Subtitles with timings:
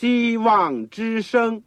[0.00, 1.60] 希望之声。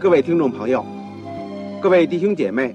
[0.00, 0.82] 各位听众朋友，
[1.82, 2.74] 各位弟兄姐妹，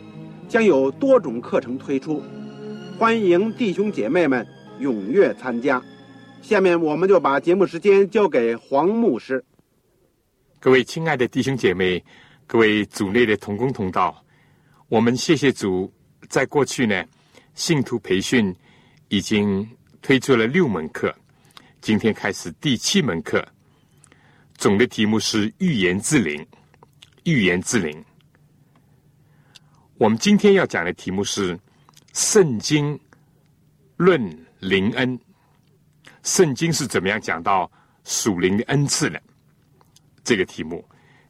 [0.51, 2.21] 将有多种课程推出，
[2.99, 4.45] 欢迎弟兄姐妹们
[4.81, 5.81] 踊跃参加。
[6.41, 9.41] 下面我们就把节目时间交给黄牧师。
[10.59, 12.03] 各位亲爱的弟兄姐妹，
[12.45, 14.21] 各位组内的同工同道，
[14.89, 15.89] 我们谢谢主，
[16.27, 17.01] 在过去呢，
[17.55, 18.53] 信徒培训
[19.07, 19.65] 已经
[20.01, 21.15] 推出了六门课，
[21.79, 23.41] 今天开始第七门课，
[24.57, 26.45] 总的题目是预言之灵。
[27.23, 28.03] 预言之灵。
[30.01, 31.55] 我们今天要讲的题目是
[32.11, 32.99] 《圣经
[33.97, 34.19] 论
[34.57, 35.15] 灵恩》。
[36.23, 37.71] 圣经是怎么样讲到
[38.03, 39.21] 属灵的恩赐的？
[40.23, 40.83] 这个题目，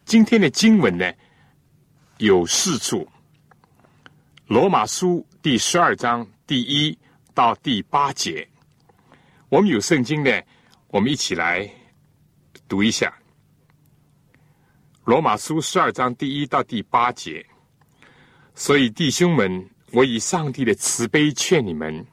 [0.06, 1.12] 今天的经文呢
[2.16, 3.00] 有四处，
[4.46, 6.98] 《罗马书》第十二章第一
[7.34, 8.48] 到第八节。
[9.50, 10.30] 我们有圣经呢，
[10.86, 11.70] 我们一起来
[12.66, 13.12] 读一下。
[15.04, 17.44] 罗马书十二章第一到第八节，
[18.54, 22.04] 所以弟兄们，我以上帝的慈悲劝你们，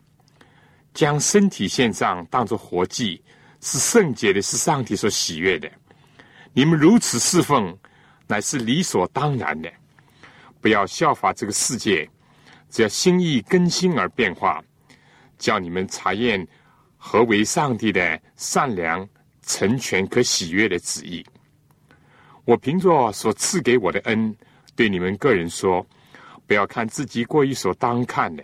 [0.93, 3.21] 将身体献上，当作活祭，
[3.61, 5.69] 是圣洁的，是上帝所喜悦的。
[6.53, 7.77] 你们如此侍奉，
[8.25, 9.71] 乃是理所当然的。
[10.61, 12.09] 不要效法这个世界，
[12.69, 14.63] 只要心意更新而变化，
[15.37, 16.45] 叫你们查验
[16.97, 19.07] 何为上帝的善良、
[19.41, 21.25] 成全、可喜悦的旨意。
[22.45, 24.35] 我凭着所赐给我的恩，
[24.75, 25.85] 对你们个人说：
[26.49, 28.43] 不要看自己过于所当看的，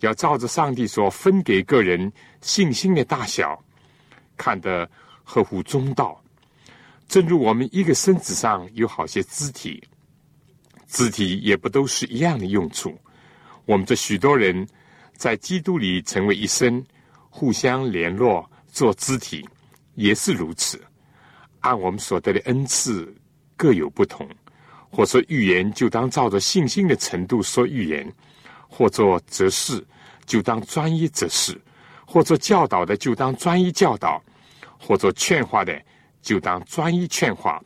[0.00, 3.62] 要照着上帝所分给个人信心的大小，
[4.36, 4.90] 看得
[5.22, 6.20] 合乎中道。
[7.06, 9.80] 正如我们一个身子上有好些肢体，
[10.88, 12.98] 肢体也不都是一样的用处。
[13.66, 14.66] 我们这许多人
[15.14, 16.84] 在基督里成为一身，
[17.30, 19.48] 互相联络做肢体，
[19.94, 20.84] 也是如此。
[21.60, 23.14] 按我们所得的恩赐。
[23.56, 24.28] 各有不同，
[24.90, 28.12] 或说预言就当照着信心的程度说预言，
[28.68, 29.86] 或做则事
[30.26, 31.60] 就当专一则事，
[32.06, 34.22] 或做教导的就当专一教导，
[34.78, 35.80] 或做劝化的
[36.22, 37.62] 就当专一劝化，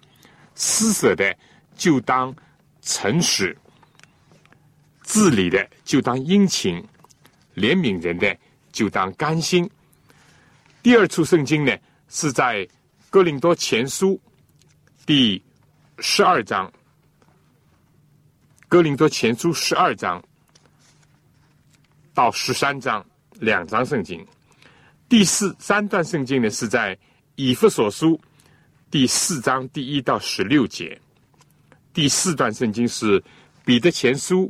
[0.55, 1.37] 施舍的
[1.77, 2.35] 就当
[2.83, 3.57] 诚实，
[5.05, 6.83] 治理的就当殷勤，
[7.55, 8.37] 怜悯人的
[8.73, 9.69] 就当甘心。
[10.83, 11.77] 第二处圣经呢，
[12.09, 12.67] 是在
[13.11, 14.21] 哥林多前书
[15.07, 15.43] 第。
[15.99, 16.67] 十二章，
[18.73, 20.25] 《哥林多前书》十二章
[22.15, 24.27] 到十三章两章圣经。
[25.11, 26.97] 第四三段圣经呢，是在
[27.35, 28.17] 《以弗所书》
[28.91, 30.99] 第四章第一到十六节。
[31.93, 33.21] 第四段圣经是
[33.63, 34.47] 《彼得前书》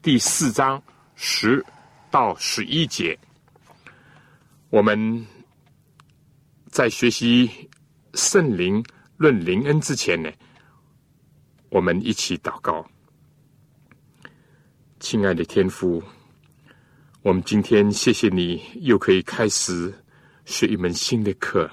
[0.00, 0.80] 第四章
[1.16, 1.66] 十
[2.08, 3.18] 到十一节。
[4.70, 5.26] 我们
[6.70, 7.50] 在学习
[8.14, 8.80] 圣灵
[9.16, 10.30] 论灵恩之前呢。
[11.68, 12.88] 我们一起祷告，
[15.08, 16.02] 亲爱的天父，
[17.22, 19.94] 我们今天谢谢你，又可以开始
[20.46, 21.70] 学一门新的课。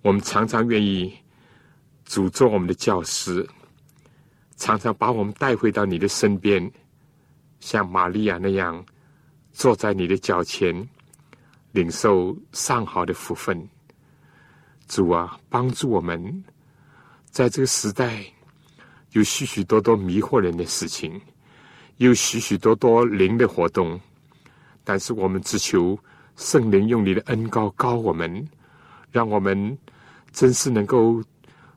[0.00, 1.14] 我们常常愿意
[2.06, 3.46] 主做我们的教师，
[4.56, 6.72] 常常把我们带回到你的身边，
[7.60, 8.82] 像玛利亚那样
[9.52, 10.88] 坐在你的脚前，
[11.72, 13.68] 领受上好的福分。
[14.88, 16.42] 主啊，帮助我们
[17.26, 18.24] 在这个时代。
[19.12, 21.20] 有许许多多迷惑人的事情，
[21.98, 23.98] 有许许多多灵的活动，
[24.84, 25.98] 但是我们只求
[26.36, 28.46] 圣灵用你的恩高高我们，
[29.10, 29.78] 让我们
[30.32, 31.22] 真是能够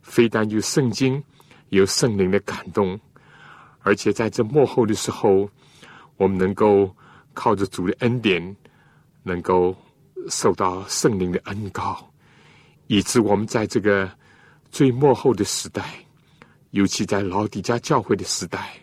[0.02, 1.24] 非但有圣经，
[1.70, 3.00] 有圣灵的感动，
[3.82, 5.50] 而且在这幕后的时候，
[6.18, 6.94] 我们能够
[7.34, 8.56] 靠着主的恩典，
[9.24, 9.74] 能够
[10.28, 11.98] 受到圣灵的恩高，
[12.88, 14.12] 以致我们在这个
[14.70, 15.82] 最幕后的时代。
[16.72, 18.74] 尤其在老底家教会的时代，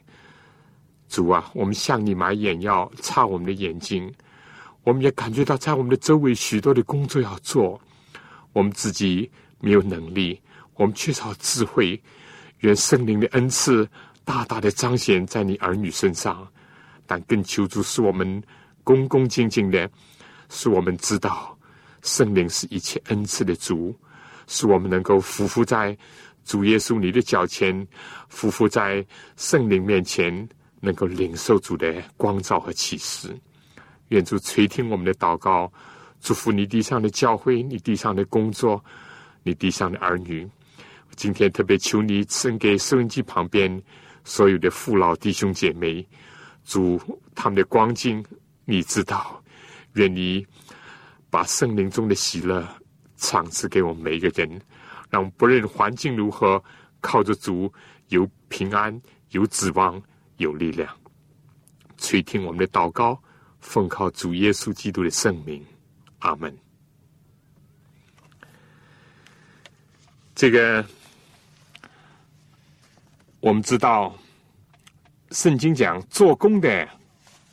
[1.08, 4.12] 主啊，我们向你买眼药，擦我们的眼睛，
[4.82, 7.80] 我们也感觉到在我们的周围许多的工作要做，
[8.52, 9.30] 我们自己
[9.60, 10.40] 没有能力，
[10.74, 12.00] 我们缺少智慧。
[12.60, 13.86] 愿圣灵的恩赐
[14.24, 16.48] 大大的彰显在你儿女身上，
[17.06, 18.42] 但更求助是我们
[18.82, 19.88] 恭恭敬敬的，
[20.48, 21.56] 使我们知道
[22.02, 23.94] 圣灵是一切恩赐的主，
[24.46, 25.96] 使我们能够匍匐在
[26.44, 27.86] 主耶稣你的脚前，
[28.32, 29.04] 匍匐在
[29.36, 30.48] 圣灵面前，
[30.86, 33.36] 能够领受主的光照和启示。
[34.10, 35.70] 愿主垂听我们的祷告，
[36.20, 38.82] 祝福你地上的教会，你地上的工作，
[39.42, 40.48] 你地上的儿女。
[41.16, 43.82] 今天特别求你赐给收音机旁边
[44.22, 46.06] 所有的父老弟兄姐妹，
[46.64, 47.00] 主
[47.34, 48.24] 他们的光景，
[48.64, 49.42] 你知道。
[49.94, 50.46] 愿你
[51.28, 52.64] 把圣灵中的喜乐
[53.16, 54.60] 赏赐给我们每一个人，
[55.10, 56.62] 让不论环境如何，
[57.00, 57.72] 靠着主
[58.10, 59.00] 有平安、
[59.30, 60.00] 有指望、
[60.36, 60.94] 有力量。
[61.96, 63.20] 垂听我们的祷告，
[63.60, 65.64] 奉靠主耶稣基督的圣名，
[66.18, 66.56] 阿门。
[70.34, 70.84] 这个。
[73.38, 74.18] 我们知道，
[75.30, 76.88] 圣经讲做工的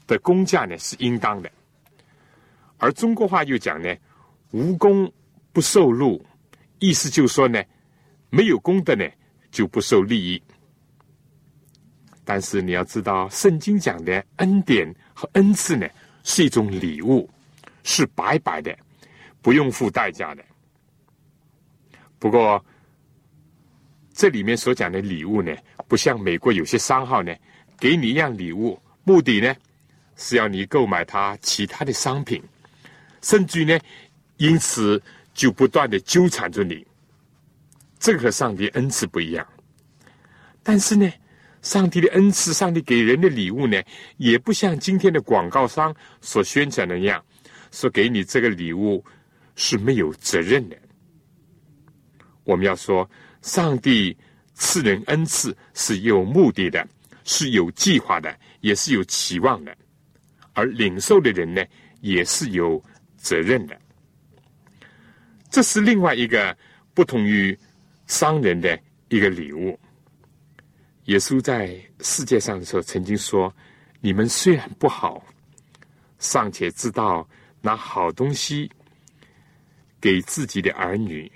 [0.07, 1.51] 的工价呢是应当的，
[2.77, 3.95] 而中国话又讲呢，
[4.51, 5.12] 无功
[5.51, 6.25] 不受禄，
[6.80, 7.63] 意思就是说呢，
[8.31, 9.07] 没有功德呢
[9.51, 10.41] 就不受利益。
[12.25, 15.87] 但是你要知道，圣经讲的恩典和恩赐呢
[16.23, 17.29] 是一种礼物，
[17.83, 18.75] 是白白的，
[19.41, 20.43] 不用付代价的。
[22.19, 22.63] 不过，
[24.13, 25.53] 这里面所讲的礼物呢，
[25.87, 27.35] 不像美国有些商号呢，
[27.77, 29.53] 给你一样礼物，目的呢
[30.15, 32.41] 是要你购买他其他的商品，
[33.21, 33.77] 甚至呢，
[34.37, 35.01] 因此
[35.33, 36.85] 就不断的纠缠着你。
[37.99, 39.45] 这个和上帝恩赐不一样。
[40.61, 41.11] 但是呢，
[41.63, 43.81] 上帝的恩赐，上帝给人的礼物呢，
[44.18, 47.25] 也不像今天的广告商所宣传的那样，
[47.71, 49.04] 说给你这个礼物
[49.56, 50.77] 是没有责任的。
[52.44, 53.10] 我们要说。
[53.44, 54.15] 上帝
[54.54, 56.88] 赐人恩赐是有目的的，
[57.25, 59.77] 是有计划的，也是有期望的。
[60.54, 61.62] 而领受的人呢，
[62.00, 62.81] 也是有
[63.18, 63.77] 责任的。
[65.50, 66.57] 这是另外一个
[66.94, 67.54] 不同于
[68.07, 69.77] 商人的一个礼物。
[71.05, 73.53] 耶稣在世界上的时候曾经说
[74.01, 75.23] ：“你们虽然不好，
[76.19, 77.27] 尚且知道
[77.61, 78.71] 拿好东西
[80.00, 81.31] 给自己的儿女，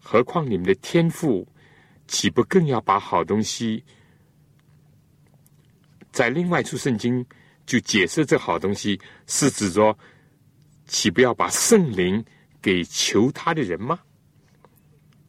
[0.00, 1.46] 何况你们的天赋？”
[2.08, 3.82] 岂不更要把好东西，
[6.10, 7.24] 在另外一处圣经
[7.64, 9.96] 就解释这好东西是指着，
[10.86, 12.22] 岂不要把圣灵
[12.60, 13.98] 给求他的人吗？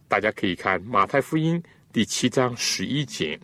[0.09, 1.61] 大家可以看马太福音
[1.93, 3.39] 第七章十一节，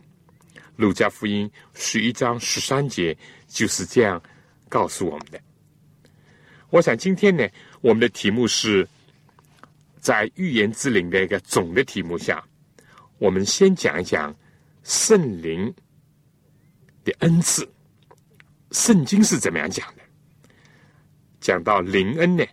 [0.80, 3.16] 路加福音十一章十三节
[3.46, 4.20] 就是这样
[4.68, 5.40] 告诉我们的。
[6.70, 7.46] 我想今天呢，
[7.80, 8.88] 我们的题目是
[10.00, 12.42] 在预言之灵的一个总的题目下。
[13.18, 14.34] 我们先讲一讲
[14.82, 15.72] 圣灵
[17.04, 17.68] 的恩赐，
[18.70, 20.02] 圣经是怎么样讲的？
[21.40, 22.44] 讲到灵恩呢，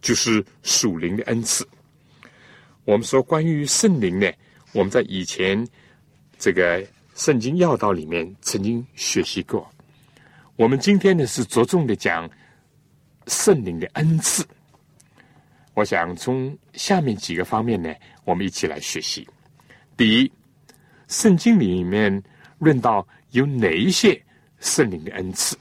[0.00, 1.66] 就是属灵的恩赐。
[2.84, 4.32] 我们说关于圣灵呢，
[4.72, 5.66] 我们在以前
[6.38, 6.84] 这个
[7.18, 9.68] 圣经要道里面曾经学习过。
[10.54, 12.30] 我们今天呢是着重的讲
[13.26, 14.46] 圣灵的恩赐。
[15.74, 17.92] 我想从下面几个方面呢，
[18.24, 19.28] 我们一起来学习。
[19.96, 20.32] 第一，
[21.08, 22.22] 圣经里面
[22.58, 24.24] 论到有哪一些
[24.60, 25.58] 圣灵的恩赐？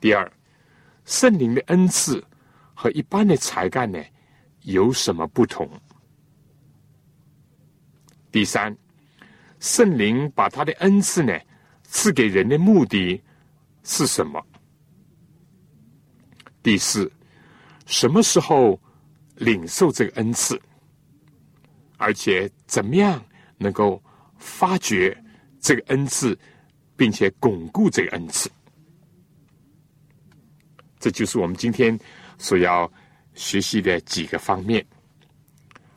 [0.00, 0.32] 第二，
[1.04, 2.24] 圣灵的恩赐
[2.74, 4.00] 和一般的才干呢
[4.62, 5.68] 有什么不同？
[8.30, 8.76] 第三，
[9.66, 11.36] 圣灵把他的恩赐呢
[11.82, 13.20] 赐给人的目的
[13.82, 14.40] 是什么？
[16.62, 17.10] 第四，
[17.84, 18.80] 什么时候
[19.34, 20.60] 领受这个恩赐？
[21.96, 23.20] 而且怎么样
[23.58, 24.00] 能够
[24.38, 25.16] 发掘
[25.60, 26.38] 这个恩赐，
[26.96, 28.48] 并且巩固这个恩赐？
[31.00, 31.98] 这就是我们今天
[32.38, 32.90] 所要
[33.34, 34.86] 学习的几个方面。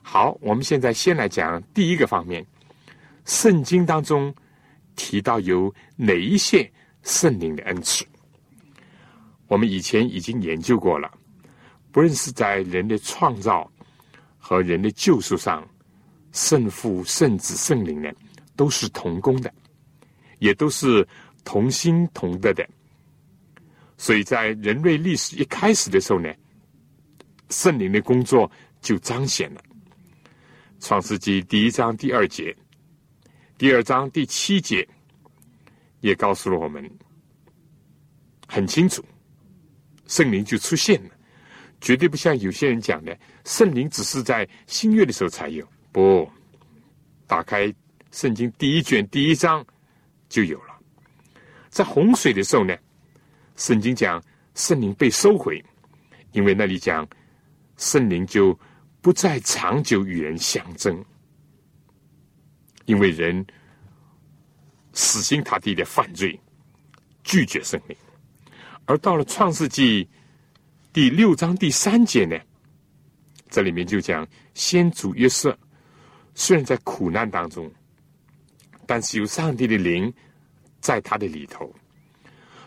[0.02, 2.44] 好，我们现在先来讲第一个方面：
[3.30, 4.34] 圣经当中
[4.96, 6.70] 提到有哪一些
[7.04, 8.04] 圣灵的恩赐？
[9.48, 11.12] 我们以前已经研究过了，
[11.92, 13.72] 不论是在人的创造
[14.40, 15.66] 和人的救赎上。
[16.32, 18.12] 圣父、圣子、圣灵呢，
[18.56, 19.52] 都是同工的，
[20.38, 21.08] 也都是
[21.44, 22.68] 同心同德的。
[23.98, 26.32] 所以在人类历史一开始的时候呢，
[27.50, 29.62] 圣灵的工作就彰显了。
[30.80, 32.56] 创世纪第一章第二节，
[33.60, 34.88] 第二章第七节，
[36.00, 36.90] 也告诉了我们
[38.48, 39.04] 很清楚，
[40.08, 41.10] 圣灵就出现了，
[41.82, 45.68] 绝对不像有些人讲的，圣灵只是在新约的时候才有。
[45.92, 46.26] 不，
[47.28, 47.72] 打开
[48.12, 49.66] 圣经第一卷第一章
[50.30, 50.80] 就有了。
[51.68, 52.74] 在洪水的时候呢，
[53.58, 54.24] 圣经讲
[54.56, 55.62] 圣灵被收回，
[56.32, 57.06] 因为那里讲
[57.76, 58.58] 圣灵就
[59.02, 61.04] 不再长久与人相争，
[62.90, 63.46] 因为人
[64.94, 66.40] 死心塌地的犯罪，
[67.24, 67.96] 拒绝圣灵。
[68.86, 70.10] 而到了创世纪
[70.92, 72.36] 第六章第三节呢，
[73.48, 75.56] 这里面就讲先祖约瑟
[76.34, 77.72] 虽然在苦难当中，
[78.88, 80.12] 但是有上帝的灵。
[80.82, 81.70] 在他的里头，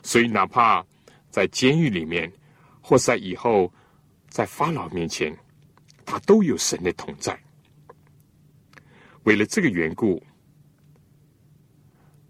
[0.02, 0.84] 所以哪怕
[1.30, 2.30] 在监狱里面，
[2.82, 3.72] 或在以后
[4.28, 5.34] 在法老面前，
[6.04, 7.32] 他都有神的同在。
[9.24, 10.22] 为了这个缘故，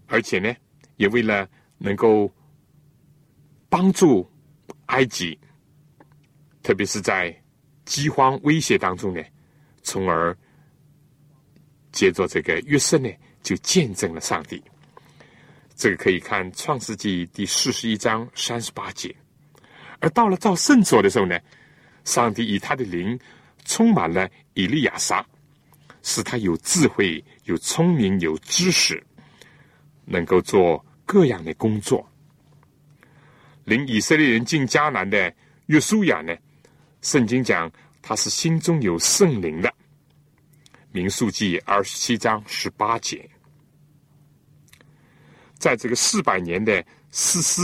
[0.07, 0.53] 而且呢，
[0.97, 2.31] 也为了能够
[3.69, 4.29] 帮助
[4.87, 5.37] 埃及，
[6.61, 7.35] 特别是在
[7.85, 9.23] 饥荒威胁当中呢，
[9.81, 10.37] 从而
[11.91, 13.09] 借着这个约瑟呢，
[13.41, 14.63] 就见证了上帝。
[15.75, 19.13] 这个可以看《创世纪》第四十一章三十八节，
[19.99, 21.39] 而到了造圣所的时候呢，
[22.03, 23.19] 上帝以他的灵
[23.65, 25.25] 充满了以利亚撒，
[26.03, 29.03] 使他有智慧、有聪明、有知识，
[30.05, 32.07] 能够做各样的工作。
[33.63, 35.33] 领以色列人进迦南的
[35.67, 36.35] 约书亚呢，
[37.01, 39.69] 圣经讲他是心中有圣灵的，
[40.91, 43.27] 《民数记》二十七章十八节。
[45.57, 47.61] 在这个四百年的史诗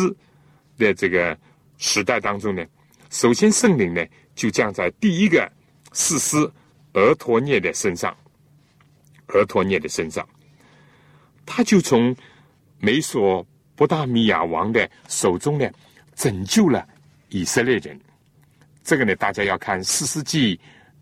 [0.77, 1.37] 的这个
[1.77, 2.65] 时代当中呢，
[3.09, 4.01] 首先圣灵呢
[4.33, 5.51] 就降在第一个
[5.91, 6.37] 史诗
[6.93, 8.15] 俄陀涅的身上，
[9.29, 10.27] 俄托涅的身上，
[11.45, 12.15] 他就从
[12.79, 13.45] 美索
[13.75, 15.69] 不达米亚王的手中呢
[16.15, 16.87] 拯救了
[17.29, 17.99] 以色列人。
[18.83, 20.55] 这个呢，大家要看《四世纪》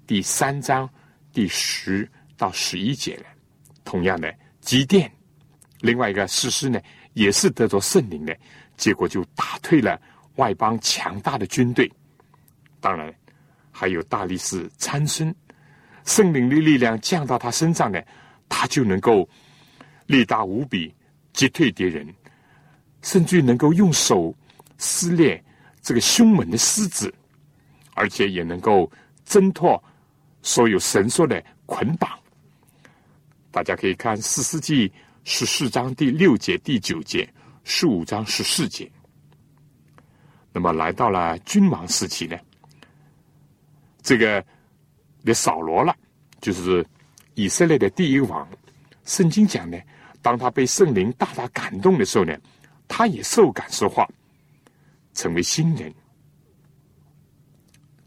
[0.06, 0.90] 第三章
[1.32, 3.24] 第十到十一节了。
[3.86, 5.10] 同样的，基甸。
[5.80, 6.82] 另外一个史诗呢，
[7.14, 8.36] 也是得着圣灵的，
[8.76, 10.00] 结果就打退了
[10.36, 11.90] 外邦强大的军队。
[12.82, 13.14] 当然，
[13.72, 15.34] 还有大力士参孙，
[16.04, 18.02] 圣灵的力量降到他身上呢，
[18.50, 19.28] 他就能够
[20.06, 20.94] 力大无比，
[21.34, 22.08] 击退敌人，
[23.02, 24.34] 甚至能够用手
[24.78, 25.44] 撕裂
[25.82, 27.14] 这个凶猛的狮子，
[27.94, 28.92] 而且也能够
[29.26, 29.82] 挣脱
[30.42, 32.10] 所有绳索的捆绑。
[33.52, 34.90] 大家可以看《四世纪》。
[35.30, 37.30] 十四章第六节、第九节，
[37.66, 38.90] 十五章十四节。
[40.54, 42.38] 那么来到了君王时期呢，
[44.02, 44.42] 这个
[45.26, 45.94] 的扫罗了，
[46.40, 46.82] 就是
[47.38, 48.48] 以色列的第一王。
[49.06, 49.78] 圣经讲呢，
[50.24, 52.36] 当他被圣灵大大感动的时候呢，
[52.88, 54.10] 他也受感说话，
[55.14, 55.94] 成为新人。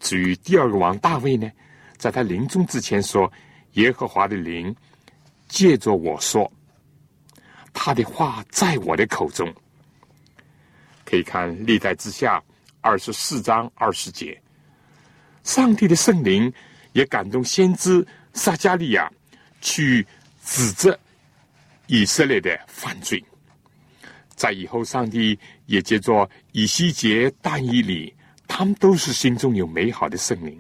[0.01, 1.49] 至于第二个王大卫呢，
[1.97, 3.33] 在他临终之前说
[3.75, 4.75] ：“耶和华的灵
[5.47, 6.51] 借着我说。”
[7.73, 9.49] 他的话在我的口中，
[11.05, 12.43] 可以看历代之下
[12.81, 14.43] 二十四章二十节。
[15.45, 16.53] 上帝的圣灵
[16.95, 19.11] 也感动先知撒加利亚
[19.61, 20.07] 去
[20.45, 20.99] 指责
[21.87, 23.23] 以色列的犯罪。
[24.35, 28.15] 在以后，上帝也借着以西结、但以里，
[28.49, 30.59] 他们都是心中有美好的圣灵，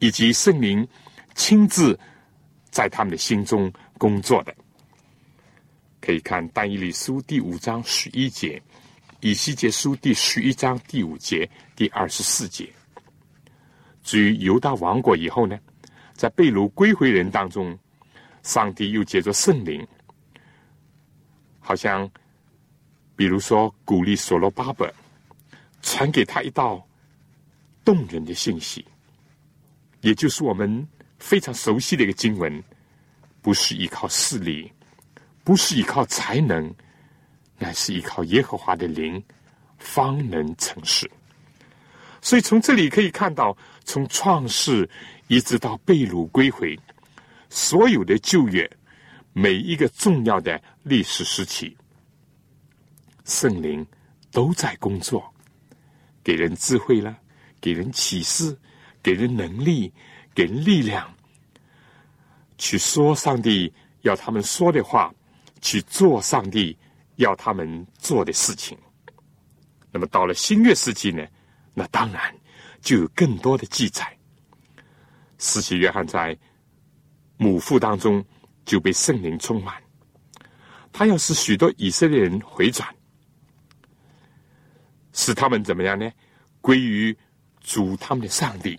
[0.00, 0.86] 以及圣灵
[1.34, 1.98] 亲自
[2.70, 4.54] 在他们的心中工作的。
[6.00, 8.58] 可以看《但以理书》第五章十一节，
[9.20, 12.68] 《以西结书》第十一章第五节、第二十四节。
[14.02, 15.58] 至于犹大王国以后呢，
[16.14, 17.78] 在被掳归回人当中，
[18.42, 19.86] 上帝又借着圣灵，
[21.58, 22.10] 好像
[23.16, 24.88] 比如说鼓励所罗巴伯，
[25.82, 26.86] 传给他一道
[27.84, 28.84] 动人的信息，
[30.00, 30.86] 也就是我们
[31.18, 32.62] 非常熟悉的一个经文，
[33.42, 34.72] 不是依靠势力。
[35.42, 36.72] 不是依靠才能，
[37.58, 39.20] 乃是依靠耶和华的灵，
[39.78, 41.10] 方能成事。
[42.20, 44.88] 所以从这里可以看到，从创世
[45.28, 46.78] 一直到被掳归回，
[47.50, 48.70] 所有的旧约，
[49.34, 51.76] 每一个重要的历史时期，
[53.26, 53.86] 圣灵
[54.32, 55.30] 都在工作，
[56.24, 57.14] 给人智慧了，
[57.60, 58.56] 给人启示，
[59.02, 59.92] 给人能力，
[60.34, 61.14] 给人力量，
[62.56, 65.12] 去说上帝要他们说的话。
[65.62, 66.74] 去做上帝
[67.16, 68.78] 要他们做的事情。
[69.92, 71.22] 那么到了新月时期呢？
[71.74, 72.34] 那当然
[72.80, 74.10] 就有更多的记载。
[75.36, 76.34] 使徒约翰在
[77.40, 78.22] 母腹当中
[78.66, 79.74] 就被圣灵充满，
[80.92, 82.86] 他要使许多以色列人回转，
[85.14, 86.12] 使他们怎么样呢？
[86.60, 87.16] 归于
[87.62, 88.78] 主他们的上帝。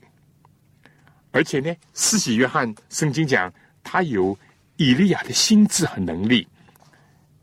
[1.32, 3.51] 而且呢，四喜约翰圣经讲，
[3.84, 4.38] 他有
[4.77, 6.48] 以利亚的心智和能力，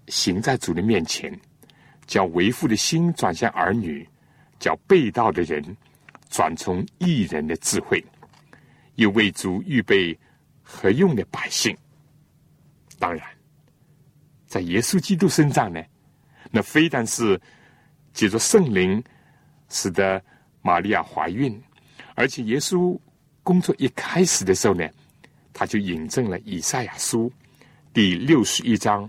[0.06, 1.36] 行在主的面前，
[2.06, 4.08] 叫为父的心转向儿女，
[4.60, 5.76] 叫被盗的人
[6.30, 8.00] 转从异人的智慧，
[8.94, 10.16] 又为主预备
[10.70, 11.74] 何用的百姓。
[12.98, 13.26] 当然，
[14.46, 15.82] 在耶稣基督身上呢，
[16.50, 17.40] 那非但是
[18.12, 19.02] 借着圣灵
[19.70, 20.22] 使得
[20.60, 21.58] 玛利亚怀孕，
[22.14, 22.98] 而且耶稣
[23.42, 24.86] 工作一开始的时候呢，
[25.54, 27.32] 他就引证了以赛亚书
[27.94, 29.08] 第六十一章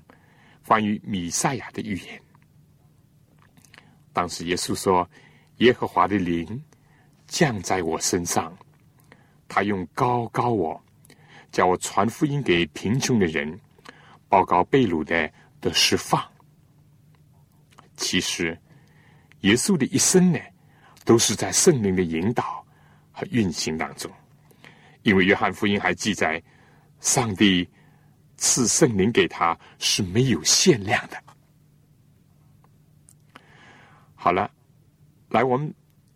[0.66, 2.22] 关于米赛亚的预言。
[4.14, 5.08] 当时耶稣说
[5.58, 6.64] ：“耶和华的灵
[7.28, 8.58] 降在我身上，
[9.48, 10.82] 他用高高我，
[11.52, 13.60] 叫我传福音给贫穷的人。”
[14.30, 16.24] 报告被掳的的释放。
[17.98, 18.56] 其实，
[19.40, 20.40] 耶稣的一生呢，
[21.04, 22.64] 都是在圣灵的引导
[23.12, 24.12] 和运行当中。
[25.02, 26.40] 因为约翰福音还记载，
[27.00, 27.68] 上帝
[28.38, 31.18] 赐圣灵给他是没有限量的。
[34.14, 34.52] 好了，
[35.30, 35.74] 来我们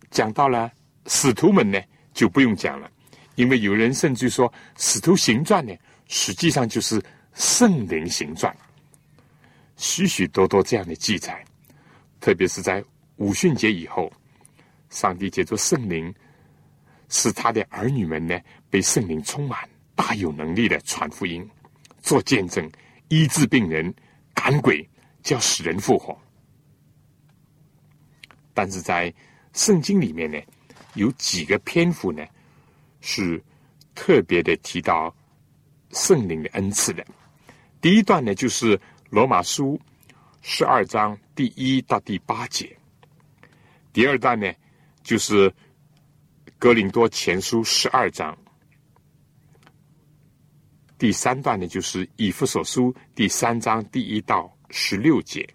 [0.08, 0.70] 讲到了
[1.06, 1.80] 使徒们呢，
[2.12, 2.88] 就不用讲了，
[3.34, 5.74] 因为有人甚至说《使徒行传》呢，
[6.08, 7.02] 实际上就是。
[7.36, 8.56] 圣灵行传，
[9.76, 11.44] 许许多多这样的记载，
[12.20, 12.80] 特别是在
[13.16, 14.08] 五旬节以后，
[14.88, 16.14] 上帝借着圣灵，
[17.08, 18.38] 使他的儿女们呢
[18.70, 21.44] 被圣灵充满，大有能力的传福音、
[22.00, 22.70] 做见证、
[23.08, 23.92] 医治病人、
[24.32, 24.88] 赶鬼、
[25.24, 26.16] 叫死人复活。
[28.52, 29.12] 但是在
[29.54, 30.38] 圣经里面呢，
[30.94, 32.24] 有几个篇幅呢
[33.06, 33.40] 是
[33.94, 35.14] 特别的提到
[35.90, 37.04] 圣灵的恩赐的。
[37.82, 38.80] 第一段呢，就是
[39.10, 39.78] 罗马书
[40.40, 42.66] 十二章第一到第八节；
[43.92, 44.50] 第二段呢，
[45.02, 45.52] 就是
[46.58, 48.34] 格林多前书十二章；
[50.98, 55.46] 第三段呢，就是以弗所书第三章第一到十六节；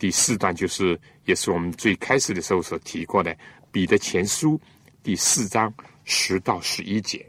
[0.00, 3.36] 第四段就是也是我们最开始的时候所提过的
[3.70, 4.60] 彼得前书
[5.02, 5.72] 第四章
[6.04, 7.24] 十到十一节。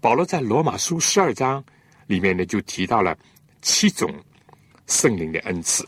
[0.00, 1.62] 保罗在罗马书十二章
[2.06, 3.18] 里面呢，就提到了
[3.60, 4.08] 七种
[4.86, 5.86] 圣灵的恩赐。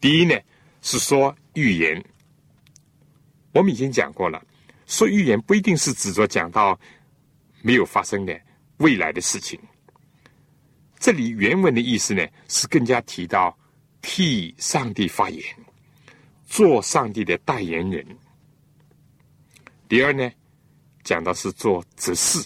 [0.00, 0.38] 第一呢，
[0.80, 2.02] 是说预言。
[3.52, 4.40] 我们已经讲过了，
[4.86, 6.78] 说预言不一定是指着讲到
[7.62, 8.40] 没有发生的
[8.76, 9.58] 未来的事情。
[10.98, 13.58] 这里原文的意思呢，是更加提到
[14.02, 15.42] 替上帝发言，
[16.46, 18.06] 做上帝的代言人。
[19.88, 20.30] 第二呢，
[21.04, 22.44] 讲到是做执事。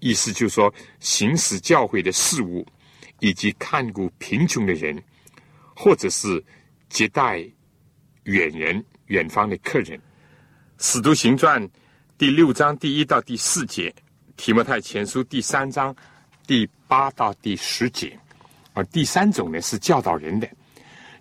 [0.00, 2.66] 意思就是说，行使教会的事务，
[3.20, 5.02] 以及看顾贫穷的人，
[5.74, 6.44] 或者是
[6.88, 7.44] 接待
[8.24, 10.00] 远人、远方的客人。
[10.78, 11.68] 使徒行传
[12.16, 13.92] 第六章第一到第四节，
[14.36, 15.94] 提摩太前书第三章
[16.46, 18.16] 第八到第十节。
[18.74, 20.48] 而第三种呢，是教导人的，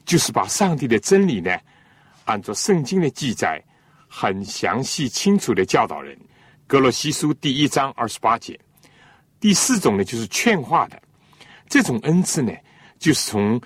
[0.06, 1.58] 就是把上帝的真理呢，
[2.26, 3.60] 按照圣经的记载，
[4.20, 6.18] 很详细清楚的教导人。
[6.66, 8.60] 格罗西书第一章二十八节。
[9.40, 11.00] 第四种呢，就是劝化的
[11.70, 12.52] 这种恩赐呢，
[12.98, 13.62] 就是从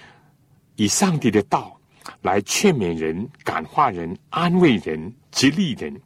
[0.76, 1.80] 以上帝的道
[2.22, 5.98] 来劝勉人、感化人、安慰人、激励人，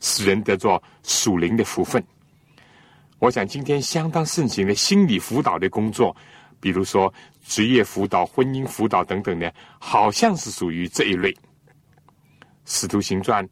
[0.00, 2.02] 使人得着属灵的福分。
[3.18, 6.16] 我想今天相当盛行的心理辅导的工作，
[6.60, 7.12] 比如说
[7.44, 11.36] 职业辅导、婚姻辅导等等呢，好像是属于这一类。
[12.64, 13.46] 使徒行传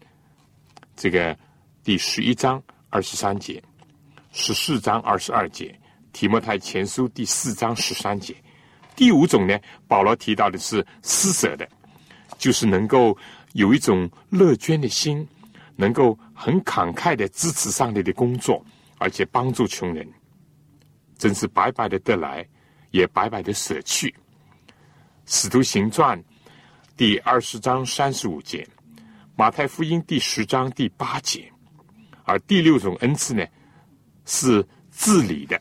[1.00, 1.34] 这个
[1.82, 3.62] 第十一章二十三节。
[4.32, 5.74] 十四章二十二节，
[6.12, 8.36] 提摩太前书第四章十三节。
[8.94, 9.58] 第五种呢，
[9.88, 11.66] 保罗提到的是施舍的，
[12.36, 13.16] 就是能够
[13.54, 15.26] 有一种乐捐的心，
[15.74, 18.62] 能够很慷慨的支持上帝的工作，
[18.98, 20.06] 而且帮助穷人，
[21.16, 22.46] 真是白白的得来，
[22.90, 24.14] 也白白的舍去。
[25.24, 26.22] 使徒行传
[26.94, 28.68] 第二十章三十五节，
[29.40, 31.50] 马太福音第十章第八节，
[32.24, 33.42] 而第六种恩赐呢？
[34.26, 35.59] 是治理的，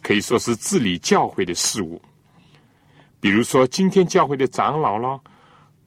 [0.00, 2.00] 可以说是治理教会的事务。
[3.18, 5.18] 比如说，今天教会的长老啦，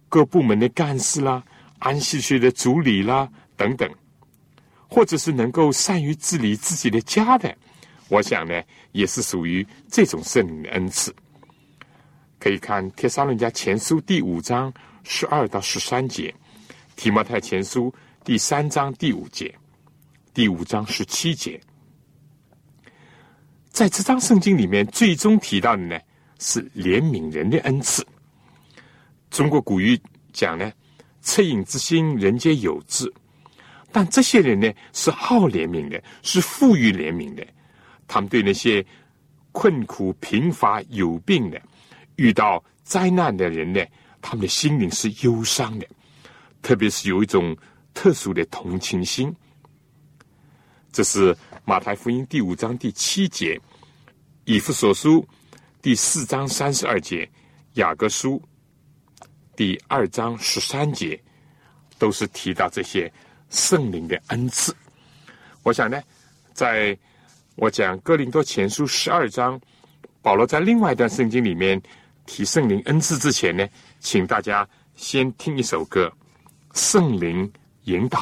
[0.10, 1.42] 各部门的干事啦，
[1.80, 3.90] 安息区的主理啦等等，
[4.90, 7.58] 或者是能够善于治理自己的家的，
[8.10, 11.16] 我想呢，也是属于这种圣灵的恩赐。
[12.38, 16.30] 可以看《帖撒论家前书》第五章十二到十三节，
[17.04, 17.92] 《提摩太前书》
[18.24, 19.54] 第三章第五节，
[20.34, 21.60] 第五章十七节。
[23.72, 26.00] 在这张圣经里面，最终提到的呢
[26.40, 28.08] 是怜悯人的恩赐。
[29.30, 30.00] 中国古语
[30.32, 30.72] 讲呢，
[31.22, 33.14] 恻隐之心，人皆有之。
[33.92, 37.46] 但这些人呢，是好怜悯的，是富于怜悯的。
[38.08, 38.82] 他们对那些
[39.52, 41.62] 困苦、贫乏、有病的、
[42.16, 43.86] 遇到灾难的人呢，
[44.22, 45.86] 他们的心灵是忧伤的，
[46.64, 47.56] 特别是有一种
[47.94, 49.32] 特殊的同情心。
[50.92, 53.60] 这是马太福音第五章第七节，
[54.46, 55.24] 以弗所书
[55.82, 57.30] 第四章三十二节，
[57.74, 58.42] 雅各书
[59.56, 61.22] 第二章十三节，
[62.00, 63.14] 都是提到这些。
[63.50, 64.76] 圣灵的恩赐，
[65.62, 66.02] 我想呢，
[66.54, 66.98] 在
[67.56, 69.62] 我讲哥林多前书十二章，
[70.24, 71.80] 保罗在另外一段圣经里面
[72.26, 76.08] 提圣灵恩赐之前呢，请大家先听一首歌，
[76.74, 77.52] 《圣灵
[77.84, 78.20] 引导》。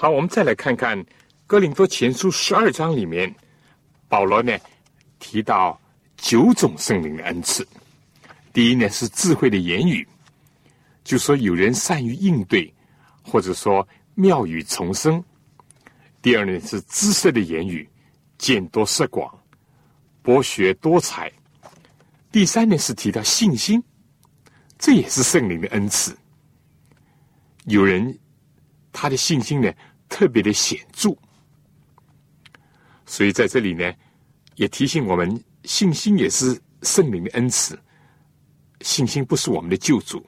[0.00, 0.98] 好，我们再来看看
[1.46, 3.30] 《哥林多前书》十二章里面，
[4.08, 4.58] 保罗呢
[5.18, 5.78] 提到
[6.16, 7.68] 九种圣灵的恩赐。
[8.50, 10.08] 第一呢是智慧的言语，
[11.04, 12.72] 就说有人善于应对，
[13.22, 15.22] 或者说妙语重生；
[16.22, 17.86] 第二呢是知识的言语，
[18.38, 19.30] 见多识广，
[20.22, 21.28] 博学多才；
[22.32, 23.84] 第三呢是提到信心，
[24.78, 26.16] 这也是圣灵的恩赐。
[27.66, 28.18] 有人
[28.92, 29.70] 他的信心呢？
[30.10, 31.16] 特别的显著，
[33.06, 33.90] 所以在这里呢，
[34.56, 37.78] 也提醒我们，信心也是圣灵的恩赐。
[38.82, 40.22] 信心不是我们的救主。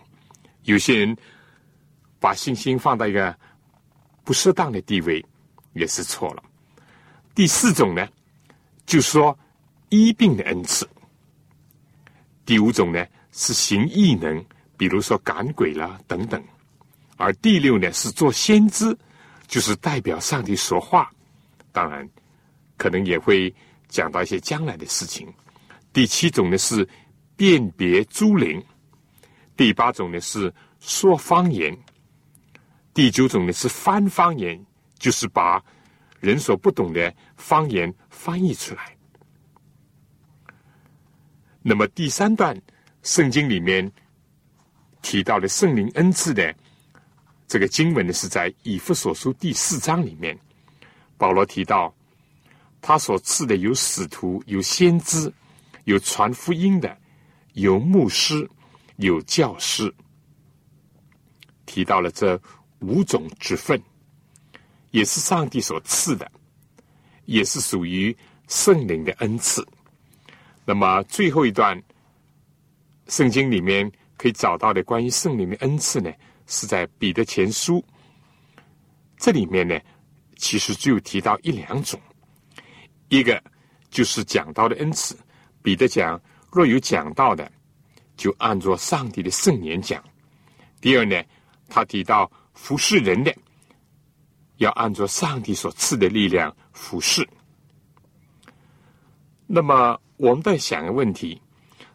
[0.62, 1.16] 有些人
[2.20, 3.36] 把信心放到一个
[4.24, 5.22] 不适当的地位，
[5.74, 6.42] 也是错了。
[7.34, 8.08] 第四种呢，
[8.86, 9.36] 就说
[9.88, 10.88] 医病的恩赐。
[12.44, 14.44] 第五种呢，是行异能，
[14.76, 16.42] 比如说赶鬼啦等等。
[17.16, 18.96] 而第六呢是做先知，
[19.52, 21.12] 就是代表上帝说话。
[21.72, 22.08] 当然，
[22.78, 23.54] 可能也会
[23.86, 25.30] 讲到一些将来的事情。
[25.92, 26.88] 第七种呢是
[27.36, 28.64] 辨别诸灵，
[29.54, 31.76] 第八种呢是说方言，
[32.94, 34.58] 第九种呢是翻方言，
[34.98, 35.62] 就是把
[36.18, 38.96] 人所不懂的方言翻译出来。
[41.60, 42.58] 那么第三段
[43.02, 43.92] 圣经里面
[45.02, 46.54] 提到的圣灵恩赐的
[47.52, 50.34] 这个经文呢，是在以弗所书第四章里面，
[51.18, 51.94] 保罗提到
[52.80, 55.30] 他所赐的有使徒、有先知、
[55.84, 56.96] 有传福音的、
[57.52, 58.48] 有牧师、
[58.96, 59.94] 有教师，
[61.66, 62.40] 提到了这
[62.78, 63.78] 五种职分，
[64.90, 66.32] 也是上帝所赐的，
[67.26, 68.16] 也是属于
[68.48, 69.62] 圣灵的恩赐。
[70.64, 71.78] 那么最后一段
[73.08, 76.10] 圣经里面可以找到的关于圣灵的恩赐呢，
[76.46, 77.84] 是在彼得前书。
[79.16, 79.78] 这里面呢，
[80.36, 82.00] 其实只有提到一两种，
[83.08, 83.42] 一个
[83.90, 85.16] 就是讲到的恩赐。
[85.62, 87.50] 彼得讲，若有讲到的，
[88.16, 90.02] 就按照上帝的圣言讲。
[90.80, 91.22] 第二呢，
[91.68, 93.34] 他提到服侍人的，
[94.56, 97.28] 要按照上帝所赐的力量服侍。
[99.46, 99.98] 那么。
[100.18, 101.42] 我们在想一个问题：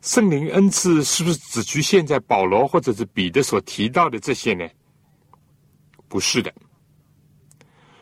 [0.01, 4.67] 圣灵恩赐是不是只局限在保罗或者是彼得所提到的这些呢？
[6.07, 6.53] 不是的。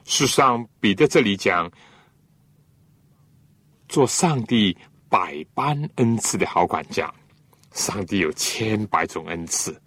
[0.03, 1.71] 事实上，彼得这里讲
[3.87, 4.77] 做上帝
[5.09, 7.11] 百般恩赐的好管家，
[7.71, 9.81] 上帝有千百种恩赐，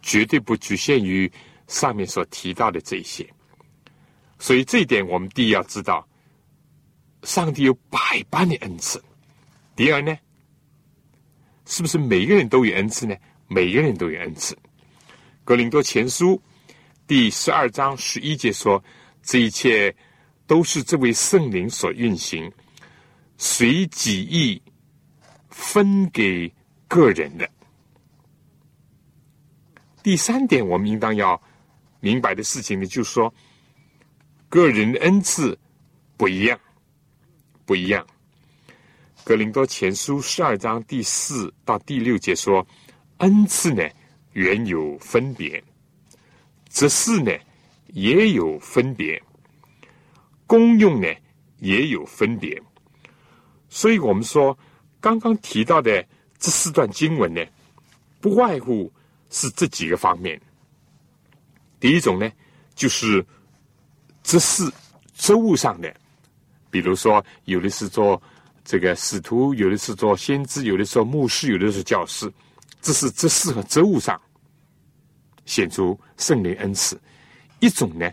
[0.00, 1.30] 绝对不局限于
[1.66, 3.28] 上面所提到的这些。
[4.38, 6.06] 所以这一点，我们第一要知道。
[7.22, 9.02] 上帝有百般的恩赐。
[9.74, 10.16] 第二呢，
[11.66, 13.14] 是不是每个人都有恩赐呢？
[13.48, 14.56] 每个人都有恩赐。
[15.44, 16.40] 格林多前书
[17.06, 18.82] 第十二章十一节说
[19.22, 19.94] ：“这一切
[20.46, 22.50] 都是这位圣灵所运行，
[23.36, 24.62] 随己意
[25.50, 26.50] 分给
[26.88, 27.48] 个人的。”
[30.02, 31.40] 第三点，我们应当要
[32.00, 33.34] 明白的事情呢，就是说，
[34.48, 35.58] 个人的恩赐
[36.16, 36.58] 不一样。
[37.64, 38.04] 不一样，
[39.26, 42.64] 《格林多前书》十二章第四到第六节说
[43.18, 43.82] ：“恩赐呢，
[44.34, 45.60] 原有分别；
[46.68, 47.32] 这事呢，
[47.88, 49.20] 也有分别；
[50.46, 51.08] 功用呢，
[51.58, 52.62] 也有分别。”
[53.68, 54.56] 所以，我们说
[55.00, 56.06] 刚刚提到的
[56.38, 57.44] 这四段经文呢，
[58.20, 58.88] 不外乎
[59.30, 60.40] 是这几个方面。
[61.80, 62.30] 第一种呢，
[62.76, 63.26] 就是
[64.22, 64.62] 这是
[65.14, 65.92] 职务上的。
[66.70, 68.22] 比如说，有的是做
[68.66, 72.30] 这个使徒，有的是做先知，有的是做牧师，有的是教师。
[72.82, 74.20] 这是这四个职务上
[75.44, 77.00] 显出圣灵恩赐。
[77.60, 78.10] 一种呢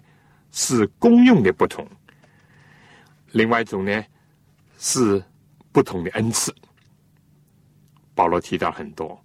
[0.52, 1.86] 是功用的不同，
[3.32, 4.06] 另外一种呢
[4.78, 5.22] 是
[5.72, 6.54] 不同的恩赐。
[8.13, 9.20] 保罗提到很多，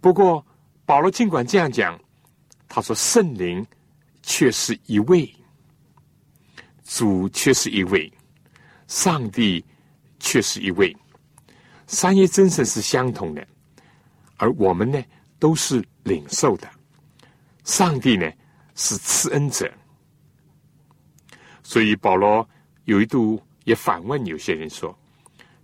[0.00, 0.44] 不过
[0.86, 2.00] 保罗尽管这样讲，
[2.66, 3.64] 他说圣灵
[4.22, 5.30] 却是一位，
[6.82, 8.10] 主却是一位。
[8.88, 9.62] 上帝
[10.26, 10.94] 却是一位，
[11.86, 13.46] 三业真神是相同的，
[14.38, 15.00] 而我们呢
[15.38, 16.68] 都是领受的。
[17.62, 18.28] 上帝呢
[18.74, 19.72] 是赐恩者，
[21.62, 22.46] 所以保罗
[22.86, 24.92] 有一度也反问有些人说：“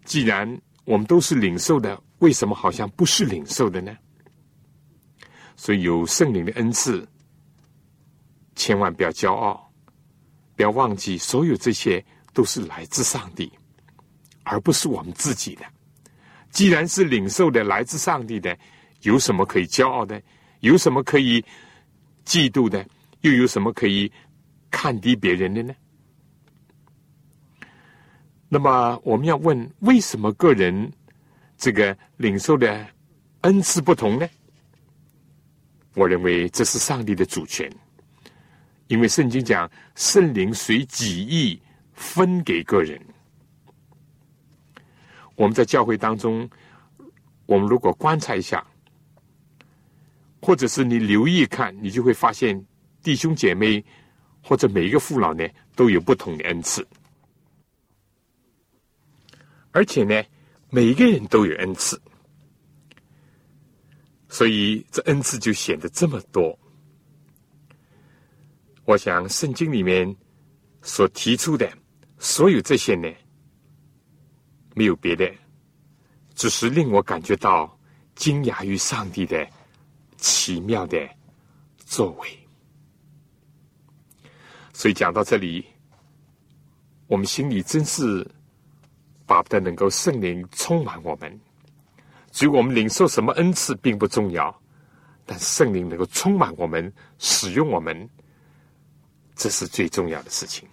[0.06, 0.46] 既然
[0.84, 3.92] 我们都是领受的，为什么好像不是领受的呢？”
[5.58, 7.04] 所以有圣灵的恩赐，
[8.54, 9.68] 千万不要骄傲，
[10.54, 12.04] 不要忘记所有这些。
[12.34, 13.52] 都是来自上帝，
[14.42, 15.64] 而不是我们自己的。
[16.50, 18.56] 既然是领受的来自上帝的，
[19.00, 20.20] 有什么可以骄傲的？
[20.60, 21.42] 有什么可以
[22.24, 22.86] 嫉妒的？
[23.22, 24.10] 又有什么可以
[24.70, 25.74] 看低别人的呢？
[28.48, 30.92] 那么我们要问：为什么个人
[31.56, 32.86] 这个领受的
[33.42, 34.28] 恩赐不同呢？
[35.94, 37.70] 我认为这是上帝的主权，
[38.88, 41.60] 因为圣经讲圣灵随己意。
[41.94, 43.00] 分给个人。
[45.34, 46.48] 我们在教会当中，
[47.46, 48.66] 我们如果观察一下，
[50.40, 52.64] 或者是你留意看，你就会发现
[53.02, 53.84] 弟兄姐妹
[54.42, 56.86] 或者每一个父老呢，都有不同的恩赐，
[59.70, 60.22] 而且呢，
[60.70, 62.00] 每一个人都有恩赐，
[64.28, 66.58] 所以这恩赐就显得这么多。
[68.84, 70.14] 我想圣经里面
[70.82, 71.70] 所提出的。
[72.24, 73.12] 所有这些呢，
[74.74, 75.30] 没有别的，
[76.34, 77.78] 只是令我感觉到
[78.14, 79.46] 惊讶于上帝的
[80.16, 81.08] 奇妙的
[81.78, 82.38] 作为。
[84.72, 85.64] 所以讲到这里，
[87.06, 88.26] 我们心里真是
[89.26, 91.40] 巴不得能够圣灵充满我们。
[92.30, 94.62] 至于我们领受什么恩赐，并不重要，
[95.26, 98.08] 但圣灵能够充满我们、使用我们，
[99.36, 100.66] 这是最重要的事情。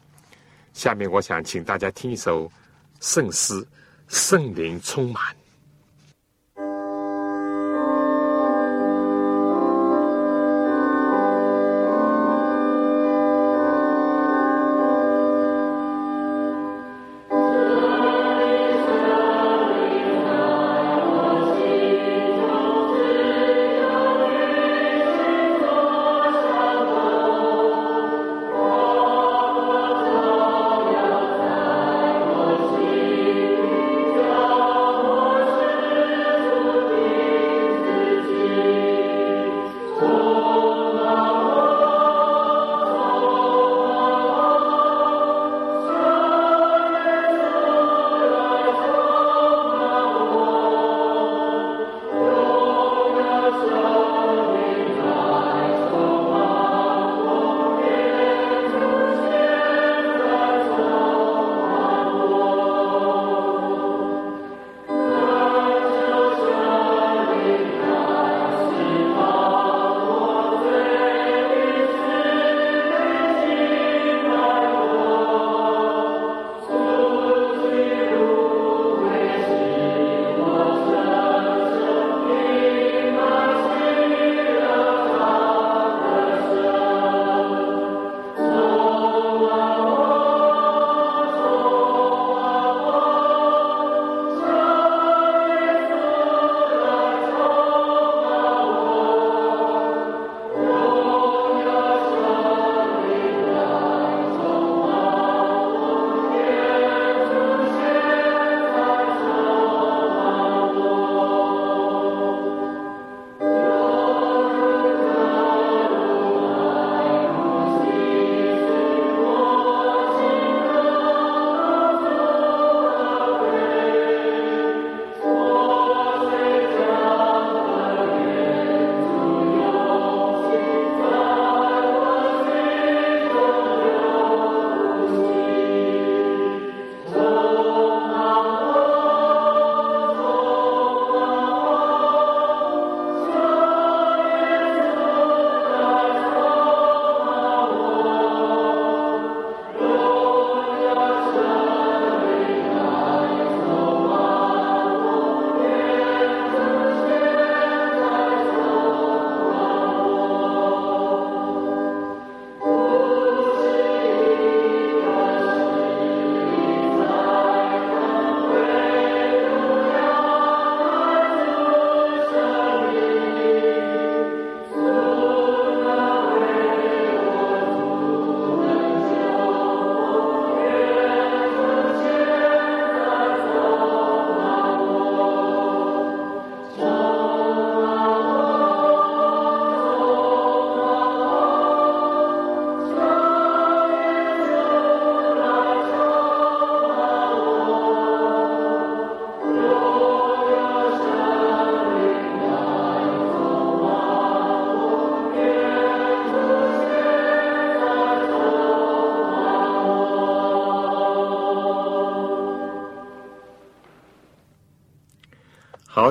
[0.74, 2.50] 下面，我想请大家听一首
[3.02, 3.56] 圣诗
[4.10, 5.24] 《圣灵充满》。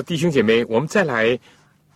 [0.01, 1.37] 弟兄姐妹，我们再来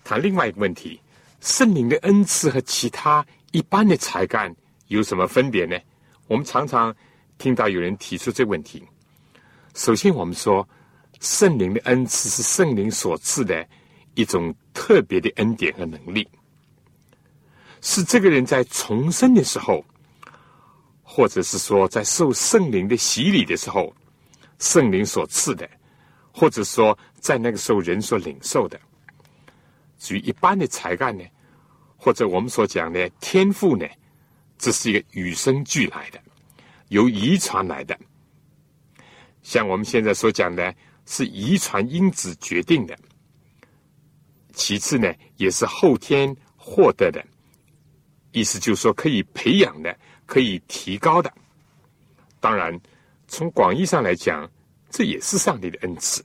[0.04, 1.00] 谈另外一个问题：
[1.42, 4.54] 圣灵的恩赐和其他一般的才干
[4.88, 5.78] 有什么分别呢？
[6.28, 6.96] 我们常常
[7.38, 8.84] 听到有人提出这个问题。
[9.76, 10.68] 首先，我们说
[11.20, 13.66] 圣灵的恩赐是圣灵所赐的
[14.16, 16.28] 一种特别的恩典和能力，
[17.82, 19.84] 是这个人在重生的时候，
[21.02, 23.94] 或者是说在受圣灵的洗礼的时候，
[24.60, 25.70] 圣灵所赐的。
[26.36, 28.80] 或者说，在那个时候人所领受的，
[30.00, 31.24] 至于一般的才干呢，
[31.96, 33.86] 或者我们所讲的天赋呢，
[34.58, 36.20] 这是一个与生俱来的，
[36.88, 37.96] 由遗传来的。
[39.44, 40.74] 像我们现在所讲的，
[41.06, 42.98] 是遗传因子决定的。
[44.54, 47.24] 其次呢，也是后天获得的，
[48.32, 51.32] 意思就是说可以培养的，可以提高的。
[52.40, 52.76] 当然，
[53.28, 54.50] 从广义上来讲。
[54.94, 56.24] 这也是上帝的恩赐，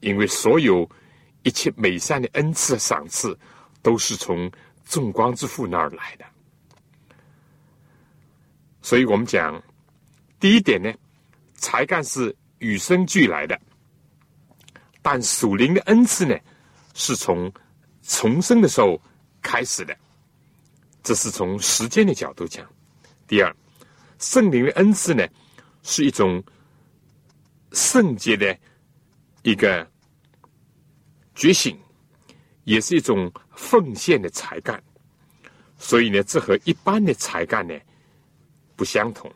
[0.00, 0.88] 因为所有
[1.42, 3.38] 一切美善的恩赐赏赐，
[3.82, 4.50] 都是从
[4.86, 6.24] 众光之父那儿来的。
[8.80, 9.62] 所以我们讲，
[10.40, 10.90] 第一点呢，
[11.52, 13.60] 才干是与生俱来的，
[15.02, 16.34] 但属灵的恩赐呢，
[16.94, 17.52] 是从
[18.02, 18.98] 重生的时候
[19.42, 19.94] 开始的。
[21.02, 22.66] 这是从时间的角度讲。
[23.26, 23.54] 第二，
[24.18, 25.28] 圣灵的恩赐呢，
[25.82, 26.42] 是一种
[27.72, 28.56] 圣洁的
[29.42, 29.86] 一个
[31.34, 31.78] 觉醒，
[32.64, 34.82] 也是一种奉献的才干。
[35.78, 37.74] 所以呢，这和一般的才干呢
[38.76, 39.32] 不相同。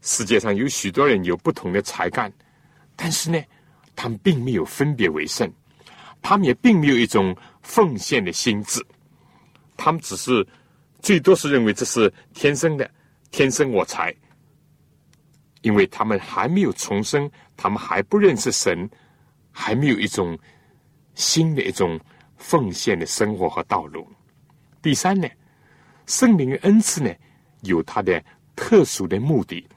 [0.00, 2.32] 世界上有许多人有不同的才干，
[2.94, 3.42] 但是呢，
[3.96, 5.52] 他们并没有分别为圣，
[6.22, 8.84] 他们也并没有一种奉献的心智，
[9.76, 10.46] 他们只是。
[11.00, 12.90] 最多是认为这是天生的，
[13.30, 14.12] 天生我材，
[15.62, 18.88] 因为他们还没有重生，他们还不认识神，
[19.50, 20.38] 还没有一种
[21.14, 21.98] 新的一种
[22.36, 24.06] 奉献的生活和道路。
[24.80, 25.28] 第三呢，
[26.06, 27.14] 圣灵的恩赐呢，
[27.62, 28.22] 有它的
[28.54, 29.68] 特殊的目的，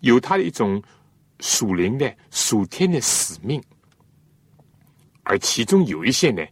[0.00, 0.82] 有它的一种
[1.40, 3.62] 属灵的属天的使命，
[5.22, 6.42] 而其中有一些呢，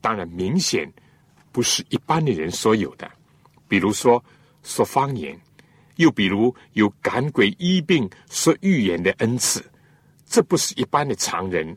[0.00, 0.92] 当然明显。
[1.52, 3.10] 不是一般的人所有的，
[3.66, 4.22] 比如说
[4.62, 5.34] 说方言，
[5.96, 9.64] 又比如有赶鬼医病、说预言的恩赐，
[10.26, 11.76] 这不是一般的常人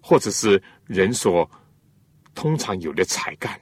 [0.00, 1.48] 或者是人所
[2.34, 3.60] 通常有的才干，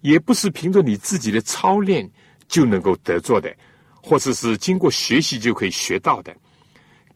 [0.00, 2.08] 也不是凭着你自己的操练
[2.48, 3.54] 就能够得做的，
[4.02, 6.34] 或者是经过学习就可以学到的，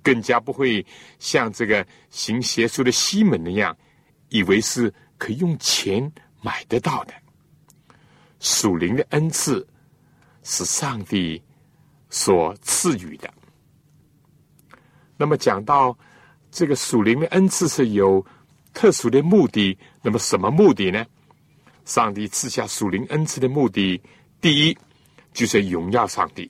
[0.03, 0.85] 更加不会
[1.19, 3.77] 像这个行邪术的西门那样，
[4.31, 7.15] 以为是可以用钱买得到的。
[8.41, 9.67] 属灵的恩赐
[10.43, 11.43] 是上帝
[12.15, 13.29] 所赐予的。
[15.17, 15.99] 那么讲到
[16.49, 18.25] 这个属灵的恩赐是有
[18.73, 21.05] 特殊的目的，那么什么目的呢？
[21.85, 24.01] 上帝赐下属灵恩赐的目的，
[24.41, 24.79] 第一
[25.33, 26.49] 就是荣耀上帝。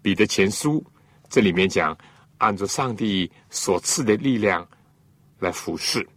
[0.00, 0.84] 彼得前书
[1.28, 1.98] 这里面讲，
[2.38, 4.64] 按照上帝所赐的力量
[5.40, 6.08] 来服侍，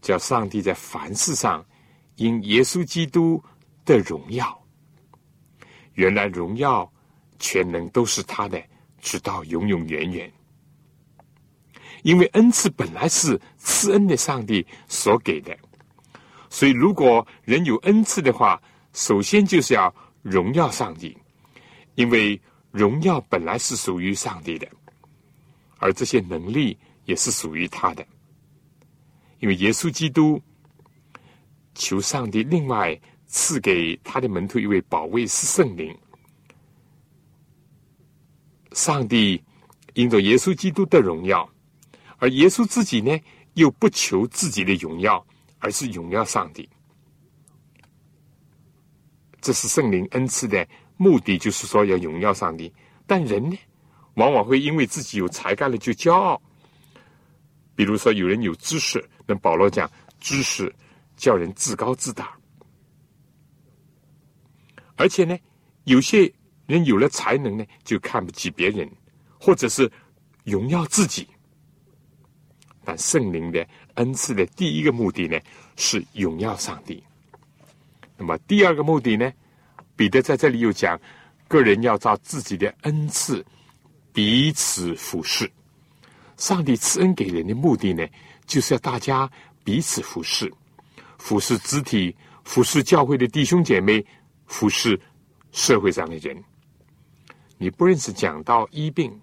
[0.00, 1.64] 叫上帝在凡事上。
[2.16, 3.40] 因耶稣基督
[3.84, 4.59] 的荣耀，
[5.94, 6.90] 原来荣耀
[7.38, 8.62] 全能都是他的，
[9.00, 10.32] 直到永永远远。
[12.02, 15.56] 因为恩赐本来是赐恩的上帝所给的，
[16.48, 18.60] 所以如果人有恩赐的话，
[18.92, 21.16] 首先就是要荣耀上帝，
[21.94, 24.66] 因为荣耀本来是属于上帝的，
[25.78, 28.06] 而这些能力也是属于他的，
[29.38, 30.42] 因为耶稣基督。
[31.72, 33.00] 求上帝另外
[33.32, 35.96] 赐给他的门徒一位保卫是圣灵。
[38.72, 39.40] 上帝
[39.94, 41.48] 因着耶稣基督的荣耀，
[42.18, 43.16] 而耶稣自己呢，
[43.54, 45.24] 又不求自己的荣耀，
[45.60, 46.68] 而是荣耀上帝。
[49.40, 50.66] 这是圣灵恩赐的
[50.96, 52.72] 目的，就是说要荣耀上帝。
[53.06, 53.56] 但人呢，
[54.14, 56.40] 往往会因为自己有才干了就骄傲。
[57.76, 60.74] 比如说，有人有知识，那保罗讲知识。
[61.16, 62.34] 叫人自高自大，
[65.00, 65.34] 而且呢，
[65.84, 66.30] 有些
[66.66, 68.86] 人有了才能呢，就看不起别人，
[69.40, 69.90] 或者是
[70.44, 71.26] 荣耀自己。
[72.84, 75.40] 但圣灵的恩赐的第一个目的呢，
[75.76, 77.02] 是荣耀上帝。
[78.18, 79.32] 那么第二个目的呢，
[79.96, 81.00] 彼得在这里又讲，
[81.48, 83.42] 个人要照自己的恩赐
[84.12, 85.50] 彼此服侍。
[86.36, 88.06] 上帝赐恩给人的目的呢，
[88.46, 89.30] 就是要大家
[89.64, 90.52] 彼此服侍。
[91.16, 94.04] 服侍肢体，服侍教会的弟兄姐妹，
[94.50, 95.00] 服侍
[95.52, 96.36] 社会上的人。
[97.56, 99.16] 你不认识讲道医病，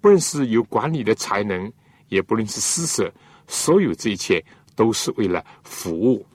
[0.00, 1.72] 不认识有管理的才能，
[2.08, 3.12] 也不认识施舍，
[3.46, 4.44] 所有这一切
[4.74, 6.26] 都是为了服务。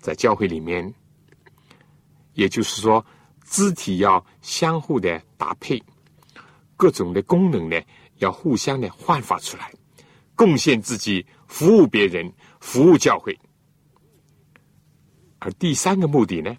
[0.00, 0.92] 在教会里面，
[2.32, 3.04] 也就是说，
[3.44, 5.80] 肢体要相互的搭配，
[6.76, 7.80] 各种的功能呢，
[8.16, 9.72] 要互相的焕发出来，
[10.34, 12.30] 贡献自己，服务别人。
[12.60, 13.38] 服务教会，
[15.44, 16.56] 而第三个目的呢，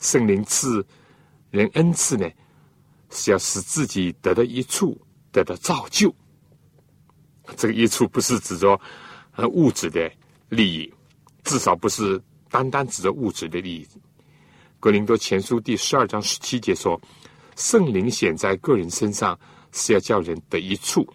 [0.00, 0.84] 圣灵赐
[1.52, 2.28] 人恩赐呢，
[3.08, 5.00] 是要使自己得到一处，
[5.30, 6.12] 得到造就。
[7.56, 8.80] 这个一处不是指着
[9.36, 10.10] 呃物质的
[10.48, 10.92] 利益，
[11.44, 12.20] 至少不是
[12.50, 13.86] 单单指着物质的利益。
[14.80, 17.00] 格林多前书第十二章十七节说，
[17.54, 19.38] 圣灵显在个人身上，
[19.70, 21.06] 是要叫人得一处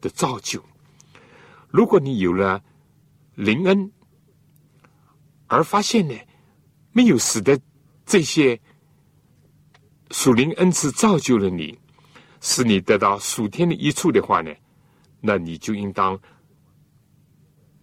[0.00, 0.62] 的造就。
[1.68, 2.62] 如果你有了。
[3.34, 3.92] 灵恩，
[5.48, 6.14] 而发现呢，
[6.92, 7.60] 没有使得
[8.06, 8.58] 这些
[10.10, 11.78] 属灵恩赐造就了你，
[12.40, 14.54] 使你得到属天的益处的话呢，
[15.20, 16.18] 那你就应当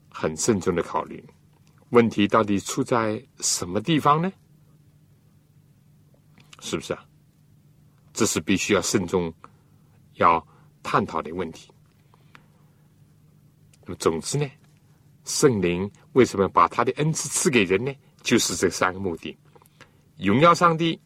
[0.09, 1.23] 很慎重的考虑，
[1.89, 4.31] 问题到底出在什么地方呢？
[6.61, 7.05] 是不是啊？
[8.13, 9.31] 这是必须要慎重
[10.13, 10.45] 要
[10.81, 11.69] 探讨的问题。
[13.83, 14.49] 那么，总之呢，
[15.25, 17.93] 圣灵为什么把他的恩赐赐给人呢？
[18.23, 19.37] 就是这三个目的：
[20.17, 20.97] 荣耀上帝、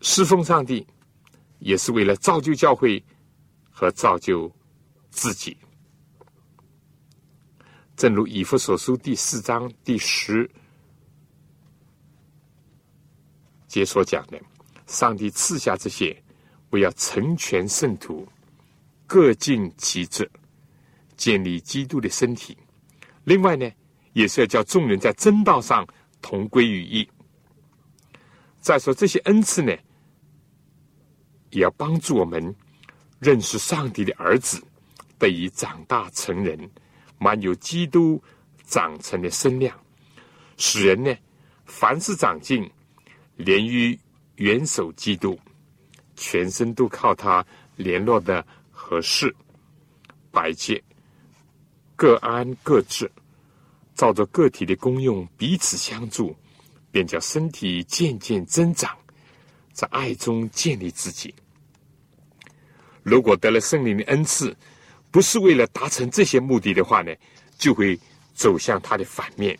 [0.00, 0.86] 侍奉上帝，
[1.58, 3.04] 也是为了造就教会
[3.68, 4.50] 和造就
[5.10, 5.56] 自己。
[7.96, 10.48] 正如以弗所书第四章第十
[13.66, 14.40] 节所讲的，
[14.86, 16.16] 上帝赐下这些，
[16.70, 18.28] 为要成全圣徒，
[19.08, 20.30] 各尽其职。
[21.16, 22.56] 建立基督的身体，
[23.26, 23.68] 另外呢，
[24.12, 25.84] 也是要叫众人在真道上
[26.22, 27.06] 同归于一。
[28.60, 29.76] 再说这些恩赐呢，
[31.50, 32.54] 也要帮助我们
[33.18, 34.62] 认识上帝的儿子，
[35.18, 36.70] 得以长大成人，
[37.18, 38.22] 满有基督
[38.64, 39.76] 长成的身量，
[40.56, 41.12] 使人呢
[41.64, 42.70] 凡事长进，
[43.34, 43.98] 连于
[44.36, 45.36] 元首基督，
[46.14, 49.34] 全身都靠他联络的合适，
[50.30, 50.80] 百界。
[51.96, 53.10] 各安各治，
[53.94, 56.36] 照着个体的功用彼此相助，
[56.90, 58.94] 便叫身体渐渐增长，
[59.72, 61.34] 在爱中建立自己。
[63.02, 64.54] 如果得了圣灵的恩赐，
[65.10, 67.14] 不是为了达成这些目的的话呢，
[67.56, 67.98] 就会
[68.34, 69.58] 走向他的反面。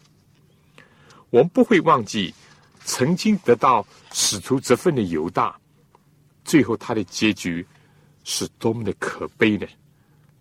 [1.30, 2.34] 我们不会忘记
[2.84, 5.59] 曾经得到使徒之分的犹大，
[6.45, 7.66] 最后他的结局
[8.24, 9.66] 是多么的可悲呢？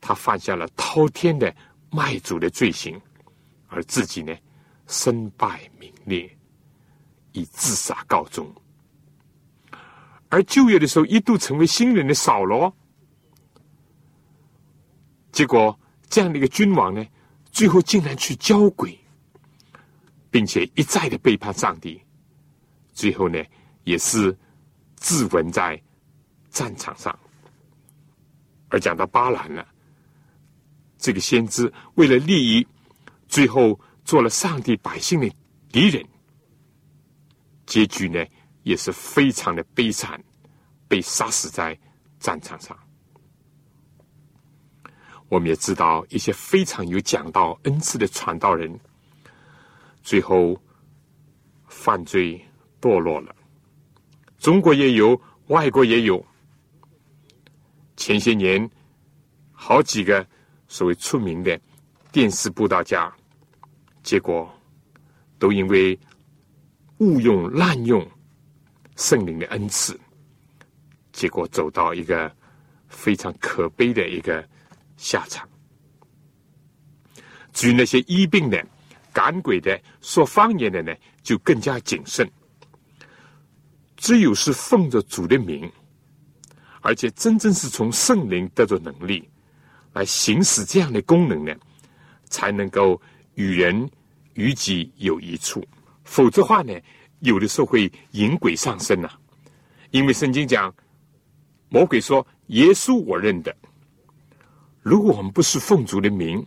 [0.01, 1.55] 他犯下了滔天的。
[1.91, 2.99] 卖主的罪行，
[3.67, 4.35] 而自己呢，
[4.87, 6.29] 身败名裂，
[7.31, 8.53] 以自杀告终。
[10.29, 12.75] 而就业的时候，一度成为新人的扫罗，
[15.31, 15.79] 结果
[16.09, 17.05] 这样的一个君王呢，
[17.51, 18.99] 最后竟然去交鬼，
[20.29, 22.01] 并且一再的背叛上帝，
[22.91, 23.41] 最后呢，
[23.83, 24.37] 也是
[24.95, 25.81] 自刎在
[26.49, 27.17] 战场上。
[28.69, 29.63] 而讲到巴兰呢？
[31.05, 32.67] 这个先知为了利益，
[33.27, 35.31] 最后做了上帝百姓的
[35.71, 36.03] 敌人，
[37.67, 38.25] 结局呢
[38.63, 40.19] 也是非常的悲惨，
[40.87, 41.77] 被杀死在
[42.19, 42.75] 战场上。
[45.29, 48.79] 我们也知道一些非常有讲道恩赐的传道人，
[50.01, 50.59] 最后
[51.67, 52.43] 犯罪
[52.81, 53.35] 堕落了。
[54.39, 56.25] 中国也有，外国也有。
[57.95, 58.67] 前些年
[59.51, 60.27] 好几个。
[60.75, 61.57] 所谓出名的
[62.11, 63.09] 电视布道家，
[64.03, 64.53] 结果
[65.39, 65.97] 都因为
[66.97, 68.05] 误用滥用
[68.97, 69.97] 圣灵的恩赐，
[71.13, 72.29] 结果走到一个
[72.89, 74.45] 非常可悲的一个
[74.97, 75.47] 下场。
[77.53, 78.61] 至于那些医病的、
[79.13, 82.29] 赶鬼的、说方言的呢，就更加谨慎。
[83.95, 85.71] 只有是奉着主的名，
[86.81, 89.29] 而且真正是从圣灵得着能力。
[89.95, 91.55] 来行使这样的功能呢，
[92.25, 93.01] 才能够
[93.35, 93.89] 与人
[94.33, 95.65] 与己有一处。
[96.03, 96.73] 否则话呢，
[97.21, 99.09] 有的时候会引鬼上身呐。
[99.91, 100.73] 因为圣经讲，
[101.69, 103.55] 魔鬼说：“耶稣我认得。”
[104.83, 106.45] 如果我们不是奉主的名，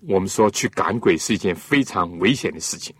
[0.00, 2.92] 我们说去赶鬼是一件非常危险的事情。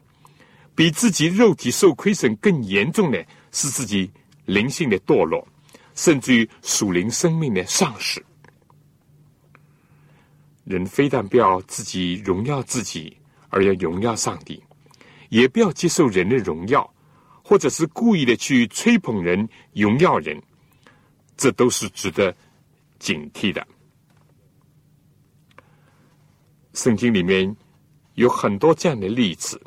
[0.77, 3.19] 比自己肉体受亏损更严重的
[3.51, 4.09] 是自己
[4.45, 5.47] 灵性的堕落，
[5.95, 8.25] 甚至于属灵生命的丧失。
[10.67, 13.17] 人非但不要自己荣耀自己，
[13.51, 14.61] 而要荣耀上帝；
[15.29, 16.93] 也不要接受人的荣耀，
[17.45, 20.43] 或者是故意的去吹捧人、荣耀人，
[21.37, 22.35] 这都是值得
[22.99, 23.65] 警惕的。
[26.75, 27.57] 圣经里面
[28.15, 29.61] 有很多这样的例子：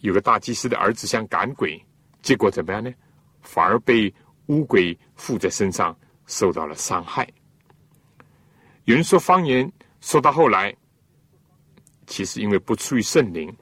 [0.00, 1.82] 有个大祭司的儿子想赶鬼，
[2.20, 2.92] 结果怎么样呢？
[3.40, 4.12] 反而被
[4.48, 7.26] 乌鬼附在身上，受到了伤害。
[8.86, 9.70] 有人说方言
[10.00, 10.72] 说到后来，
[12.06, 13.52] 其实因为不出于圣灵，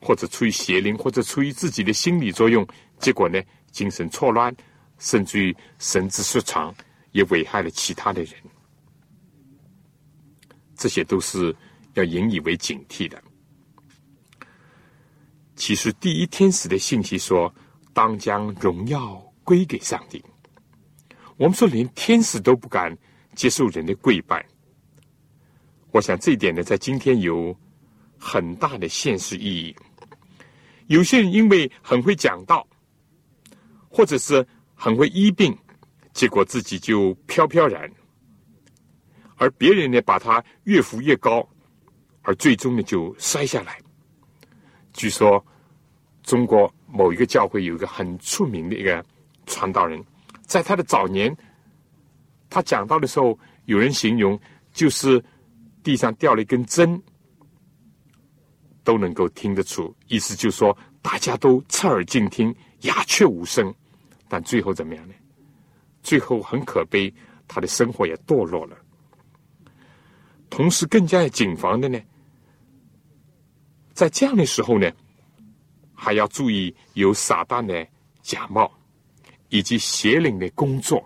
[0.00, 2.66] 或者出于邪灵，或者出于自己的心理作用，
[2.98, 3.38] 结果呢
[3.70, 4.54] 精神错乱，
[4.98, 6.74] 甚至于神志失常，
[7.12, 8.34] 也危害了其他的人。
[10.74, 11.54] 这些都是
[11.92, 13.22] 要引以为警惕的。
[15.54, 17.54] 其实第一天使的信息说，
[17.92, 20.24] 当将荣耀归给上帝。
[21.36, 22.96] 我们说连天使都不敢。
[23.40, 24.44] 接受人的跪拜，
[25.92, 27.56] 我想这一点呢，在今天有
[28.18, 29.74] 很大的现实意义。
[30.88, 32.68] 有些人因为很会讲道，
[33.88, 35.56] 或者是很会医病，
[36.12, 37.90] 结果自己就飘飘然，
[39.36, 41.48] 而别人呢把他越扶越高，
[42.20, 43.78] 而最终呢就摔下来。
[44.92, 45.42] 据说
[46.22, 49.02] 中国某一个教会有一个很出名的一个
[49.46, 50.04] 传道人，
[50.42, 51.34] 在他的早年，
[52.50, 54.38] 他讲到的时候，有人形容
[54.72, 55.24] 就是
[55.82, 57.00] 地上掉了一根针，
[58.84, 63.72] 都能够听得出，意思就是说大家都侧耳静听，鸦雀无声。
[64.28, 65.14] 但最后怎么样呢？
[66.02, 67.12] 最后很可悲，
[67.48, 68.76] 他的生活也堕落了。
[70.48, 72.00] 同时，更加要谨防的呢，
[73.92, 74.90] 在这样的时候呢，
[75.94, 77.86] 还要注意有撒旦的
[78.22, 78.70] 假冒，
[79.48, 81.04] 以及邪灵的工作。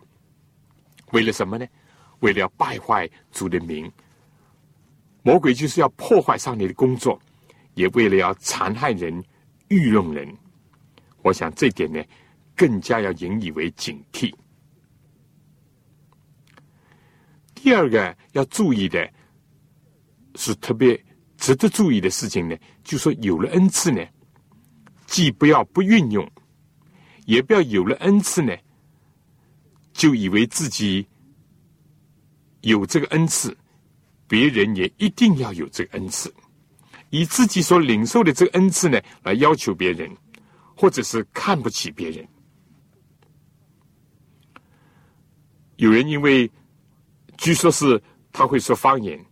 [1.14, 1.66] 为了什么呢？
[2.20, 3.90] 为了要败坏主的名，
[5.22, 7.18] 魔鬼就是要破坏上帝的工作，
[7.74, 9.24] 也为了要残害人、
[9.68, 10.28] 愚弄人。
[11.22, 12.02] 我想这点呢。
[12.56, 14.32] 更加要引以为警惕。
[17.52, 19.12] 第二个要注意的，
[20.36, 20.96] 是特别
[21.36, 24.06] 值得注意的事情呢，就说有了恩赐呢，
[25.04, 26.24] 既不要不运用，
[27.26, 28.56] 也不要有了恩赐呢，
[29.94, 31.06] 就以为自己
[32.62, 33.56] 有这个恩赐，
[34.26, 36.34] 别人也一定要有这个恩赐，
[37.10, 40.10] 以自己所领受的这个恩赐呢，来要求别人，
[40.76, 42.26] 或者是看不起别人。
[45.76, 46.50] 有人因为
[47.38, 49.24] 据说是他会说方言，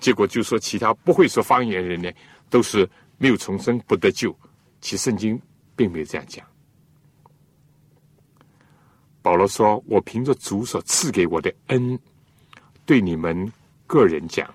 [0.00, 2.10] 结果就说其他不会说方言的人呢，
[2.50, 2.88] 都是
[3.18, 4.36] 没有重生不得救。
[4.80, 5.40] 其圣经
[5.76, 6.47] 并没有这样讲。
[9.28, 12.00] 保罗说：“我凭着主所赐给我的恩，
[12.86, 13.52] 对你们
[13.86, 14.48] 个人讲，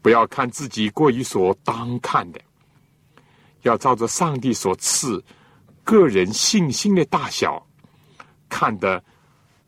[0.00, 2.40] 不要看自己过于所当看的，
[3.60, 5.22] 要照着上帝所赐
[5.84, 7.62] 个人信心的大小
[8.48, 9.04] 看的。”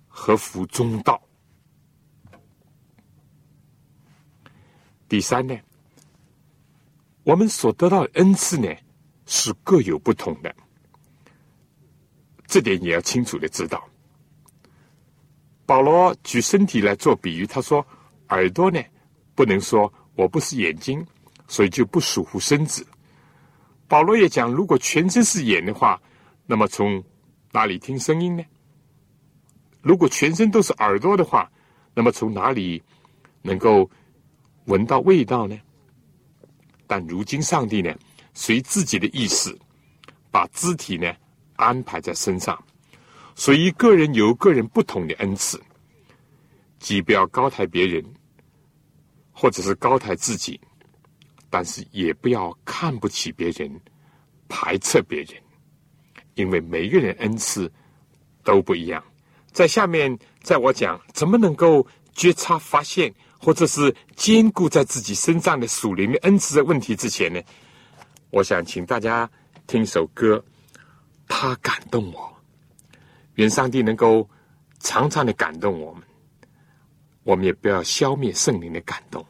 [0.08, 1.20] 合服中道。
[5.06, 5.54] 第三呢，
[7.22, 8.74] 我们所得到的恩赐呢
[9.26, 10.56] 是各有不同的，
[12.46, 13.86] 这点也要清楚的知道。
[15.66, 17.84] 保罗举身体来做比喻，他说
[18.30, 18.80] ：“耳朵呢，
[19.34, 21.04] 不能说我不是眼睛，
[21.48, 22.86] 所以就不属乎身子。”
[23.88, 26.00] 保罗也讲，如果全身是眼的话，
[26.46, 27.02] 那么从
[27.50, 28.44] 哪里听声音呢？
[29.82, 31.50] 如果全身都是耳朵的话，
[31.94, 32.82] 那么从哪里
[33.42, 33.88] 能够
[34.66, 35.58] 闻到味道呢？
[36.86, 37.92] 但如今上帝呢，
[38.34, 39.56] 随自己的意思，
[40.30, 41.12] 把肢体呢
[41.56, 42.56] 安排在身上，
[43.36, 45.60] 所以个人有个人不同的恩赐，
[46.78, 48.02] 既不要高抬别人，
[49.30, 50.58] 或者是高抬自己，
[51.50, 53.70] 但是也不要看不起别人，
[54.48, 55.34] 排斥别人，
[56.34, 57.70] 因为每个人恩赐
[58.42, 59.04] 都不一样。
[59.52, 67.40] 在下面，在我讲怎么能够觉察、发现，或者是兼顾在自己身上的属灵的恩赐的问题之前呢，
[68.30, 69.30] 我想请大家
[69.66, 70.42] 听一首歌，
[71.28, 72.35] 他感动我。
[73.36, 74.28] 愿上帝能够
[74.80, 76.02] 常常的感动我们，
[77.22, 79.24] 我们也不要消灭圣灵的感动。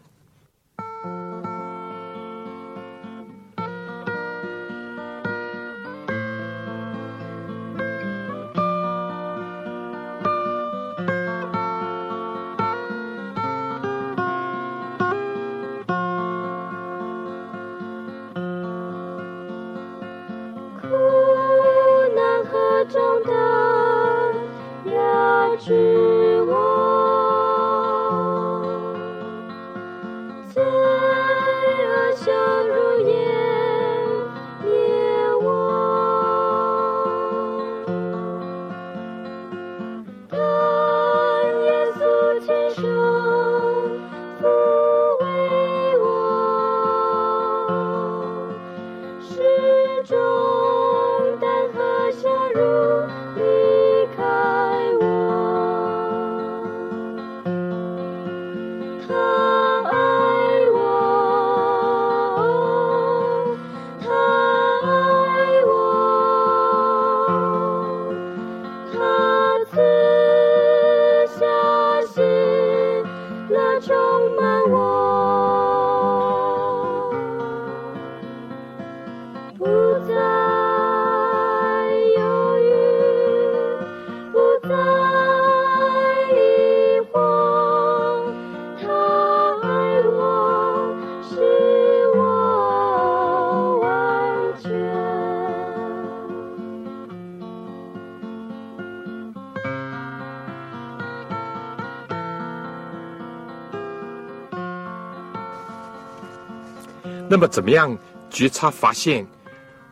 [107.29, 107.97] 那么，怎么样
[108.31, 109.27] 觉察、发现，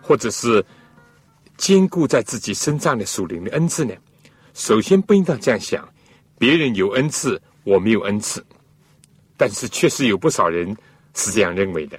[0.01, 0.65] 或者是
[1.57, 3.93] 兼顾在自己身上的属灵的恩赐呢？
[4.55, 5.87] 首先，不应当这样想：
[6.39, 8.45] 别人有恩赐，我没有恩赐。
[9.37, 10.77] 但是，确实有不少人
[11.15, 11.99] 是这样认为的。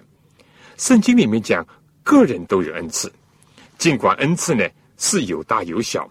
[0.77, 1.67] 圣经里面讲，
[2.01, 3.11] 个人都有恩赐，
[3.77, 4.65] 尽管恩赐呢
[4.97, 6.09] 是有大有小，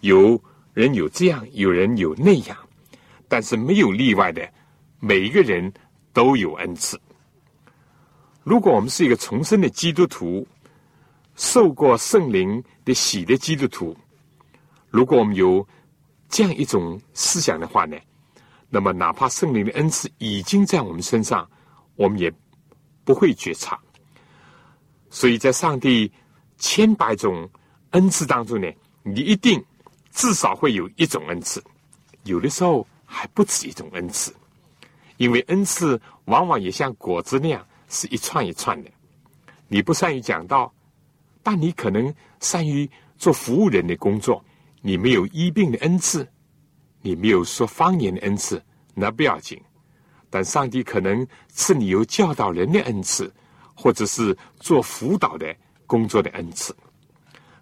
[0.00, 0.40] 有
[0.74, 2.56] 人有这样，有人有那样，
[3.26, 4.48] 但是没有例外的，
[5.00, 5.72] 每一个人
[6.12, 6.96] 都有恩赐。
[8.50, 10.44] 如果我们是一个重生的基督徒，
[11.36, 13.96] 受过圣灵的洗的基督徒，
[14.88, 15.64] 如果我们有
[16.28, 17.96] 这样一种思想的话呢，
[18.68, 21.48] 那么哪怕圣灵的恩赐已经在我们身上，
[21.94, 22.28] 我们也
[23.04, 23.78] 不会觉察。
[25.10, 26.10] 所以在上帝
[26.58, 27.48] 千百种
[27.90, 28.66] 恩赐当中呢，
[29.04, 29.64] 你一定
[30.10, 31.62] 至少会有一种恩赐，
[32.24, 34.34] 有的时候还不止一种恩赐，
[35.18, 37.64] 因为恩赐往往也像果子那样。
[37.90, 38.90] 是一串一串的。
[39.68, 40.72] 你不善于讲道，
[41.42, 42.88] 但你可能善于
[43.18, 44.42] 做服务人的工作。
[44.80, 46.26] 你没有医病的恩赐，
[47.02, 48.62] 你没有说方言的恩赐，
[48.94, 49.60] 那不要紧。
[50.30, 53.30] 但上帝可能赐你有教导人的恩赐，
[53.74, 55.54] 或者是做辅导的
[55.86, 56.74] 工作的恩赐。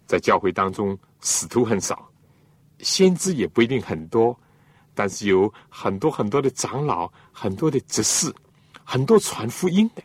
[0.06, 2.08] 在教会当中，使徒很少，
[2.78, 4.38] 先知也不一定很多，
[4.94, 8.32] 但是有很多很多的长老，很多的执事，
[8.84, 10.02] 很多传福音的。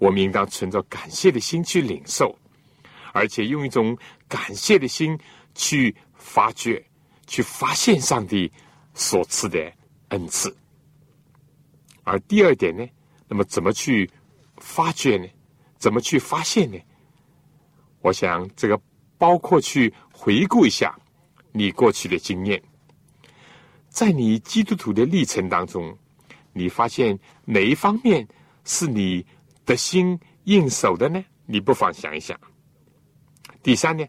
[0.00, 2.34] 我们应当存着感谢的心去领受，
[3.12, 3.96] 而且用一种
[4.26, 5.16] 感谢的心
[5.54, 6.82] 去发掘、
[7.26, 8.50] 去发现上帝
[8.94, 9.70] 所赐的
[10.08, 10.56] 恩赐。
[12.02, 12.88] 而第二点呢，
[13.28, 14.10] 那么怎么去
[14.56, 15.28] 发掘呢？
[15.76, 16.78] 怎么去发现呢？
[18.00, 18.80] 我想这个
[19.18, 20.98] 包括去回顾一下
[21.52, 22.60] 你过去的经验，
[23.90, 25.94] 在你基督徒的历程当中，
[26.54, 28.26] 你发现哪一方面
[28.64, 29.26] 是你？
[29.66, 31.24] 的心应手的呢？
[31.46, 32.38] 你不妨想一想。
[33.62, 34.06] 第三呢，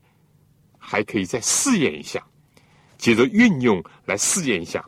[0.78, 2.26] 还可以再试验一下，
[2.98, 4.84] 接着运用来试验一下，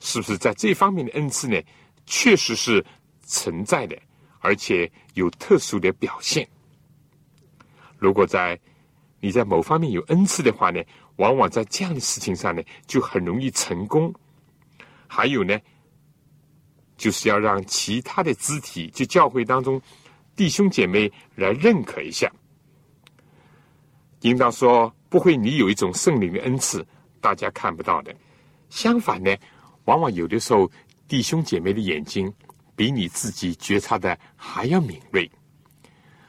[0.00, 1.60] 是不是在这方面的恩赐呢？
[2.06, 2.84] 确实是
[3.22, 3.96] 存在的，
[4.40, 6.48] 而且有特殊的表现。
[7.98, 8.58] 如果在
[9.20, 10.82] 你在某方面有恩赐的话呢，
[11.16, 14.12] 往往在这样的事情上呢，就很容易成功。
[15.06, 15.58] 还有呢？
[17.00, 19.80] 就是要让其他的肢体，就教会当中
[20.36, 22.30] 弟兄姐妹来认可一下。
[24.20, 26.86] 应当说，不会你有一种圣灵的恩赐，
[27.18, 28.14] 大家看不到的。
[28.68, 29.34] 相反呢，
[29.86, 30.70] 往往有的时候
[31.08, 32.30] 弟兄姐妹的眼睛
[32.76, 35.28] 比你自己觉察的还要敏锐。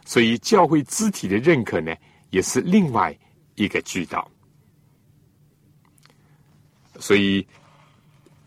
[0.05, 1.93] 所以，教会肢体的认可呢，
[2.29, 3.13] 也是另外
[3.55, 4.31] 一个渠道。
[6.97, 7.45] 所以，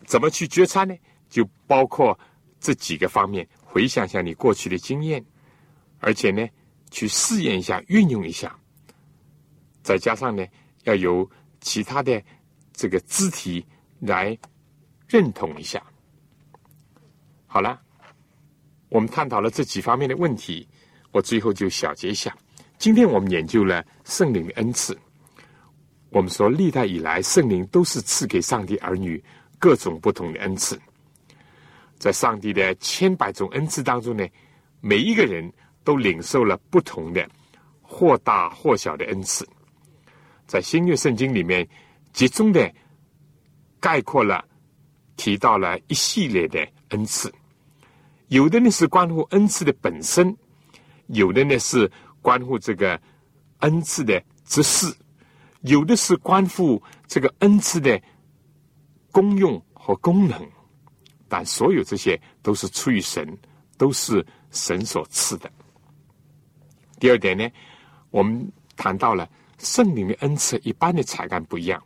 [0.07, 0.95] 怎么去觉察呢？
[1.35, 2.17] 就包括
[2.61, 5.21] 这几个方面，回想一下你过去的经验，
[5.99, 6.47] 而且呢，
[6.91, 8.57] 去试验一下、运用一下，
[9.83, 10.47] 再加上呢，
[10.85, 11.29] 要有
[11.59, 12.23] 其他的
[12.71, 13.65] 这个肢体
[13.99, 14.37] 来
[15.09, 15.83] 认同一下。
[17.47, 17.81] 好了，
[18.87, 20.65] 我们探讨了这几方面的问题，
[21.11, 22.33] 我最后就小结一下。
[22.77, 24.97] 今天我们研究了圣灵的恩赐，
[26.11, 29.21] 我们说历代以来圣灵都是赐给上帝儿女
[29.59, 30.79] 各种不同的恩赐。
[32.05, 34.23] 在上帝的千百种恩赐当中呢，
[34.79, 35.51] 每一个人
[35.83, 37.27] 都领受了不同的
[37.81, 39.43] 或大或小的恩赐。
[40.45, 41.67] 在新约圣经里面，
[42.13, 42.71] 集中的
[43.79, 44.45] 概括了
[45.17, 47.33] 提到了一系列的恩赐。
[48.27, 50.37] 有的呢是关乎恩赐的本身，
[51.07, 51.91] 有的呢是
[52.21, 53.01] 关乎这个
[53.61, 54.95] 恩赐的执事，
[55.61, 57.99] 有的是关乎这个恩赐的
[59.11, 60.54] 功用和功能。
[61.27, 63.27] 但所有这些都是出于神，
[63.77, 65.51] 都是神所赐的。
[66.99, 67.49] 第二点呢，
[68.11, 71.83] 我们谈到了圣灵的恩赐，一般的才干不一样，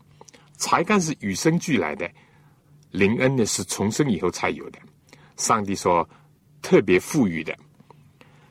[0.57, 2.09] 才干是与生俱来的，
[2.91, 4.79] 灵恩呢是重生以后才有的，
[5.37, 6.07] 上帝所
[6.61, 7.57] 特别赋予的。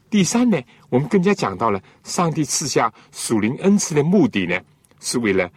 [0.09, 0.59] 第三呢，
[0.89, 4.59] 我们更加讲到了上帝赐下属灵恩赐的目的呢，
[5.01, 5.51] 是为了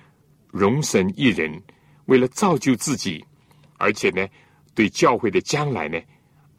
[0.51, 1.61] 容神一人，
[2.05, 3.25] 为了造就自己，
[3.77, 4.27] 而且呢。
[4.73, 5.99] 对教会的将来呢，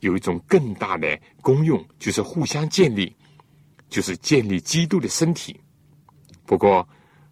[0.00, 3.14] 有一种更大的功用，就是互相建立，
[3.88, 5.58] 就是建立基督的身体。
[6.44, 6.86] 不过，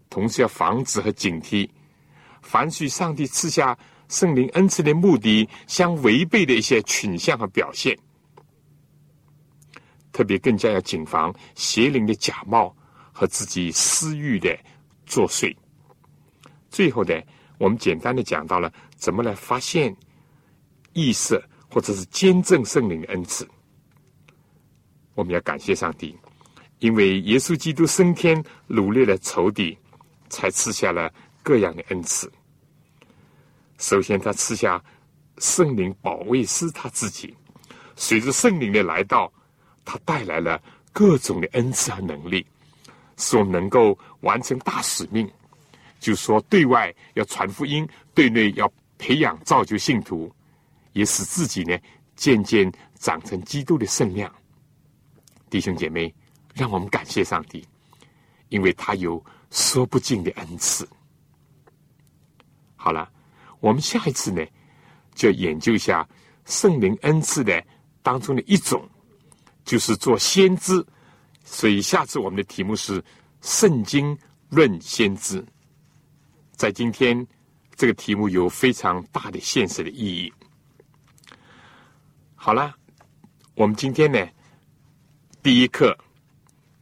[0.09, 1.68] 同时要防止和警惕，
[2.41, 3.76] 凡是上帝赐下
[4.09, 7.97] 圣灵恩赐的目的相违背的一些倾向和表现，
[10.12, 12.74] 特别更加要谨防邪灵的假冒
[13.12, 14.59] 和自己私欲的
[15.05, 15.55] 作祟。
[16.70, 17.14] 最后呢，
[17.59, 19.95] 我们简单的讲到了怎么来发现。
[20.93, 23.49] 意识或者是见证圣灵的恩赐，
[25.14, 26.16] 我们要感谢上帝，
[26.78, 29.76] 因为耶稣基督升天，努力了仇敌，
[30.28, 31.12] 才赐下了
[31.43, 32.30] 各样的恩赐。
[33.78, 34.82] 首先，他赐下
[35.38, 37.34] 圣灵保卫师他自己。
[37.97, 39.32] 随着圣灵的来到，
[39.84, 40.61] 他带来了
[40.93, 42.45] 各种的恩赐和能力，
[43.16, 45.30] 使我们能够完成大使命。
[45.99, 50.32] 就说对外要传福音，对内要培养造就信徒，
[50.93, 51.78] 也使自己呢
[52.16, 54.32] 渐渐长成基督的圣量。
[55.49, 56.14] 弟兄姐妹，
[56.55, 57.66] 让我们感谢上帝，
[58.49, 60.88] 因为他有说不尽的恩赐。
[62.76, 63.11] 好了，
[63.61, 64.45] 我们下一次呢，
[65.14, 66.09] 就研究一下
[66.45, 67.64] 圣灵恩赐的。
[68.03, 68.88] 当中的一种
[69.62, 70.82] 就是做先知，
[71.45, 72.99] 所以下次我们的题目是
[73.43, 74.16] 《圣经
[74.49, 75.38] 论先知》。
[76.53, 77.26] 在今天，
[77.76, 80.32] 这个题目有非常大的现实的意义。
[82.43, 82.74] 好了，
[83.55, 84.18] 我们今天呢，
[85.43, 85.95] 第一课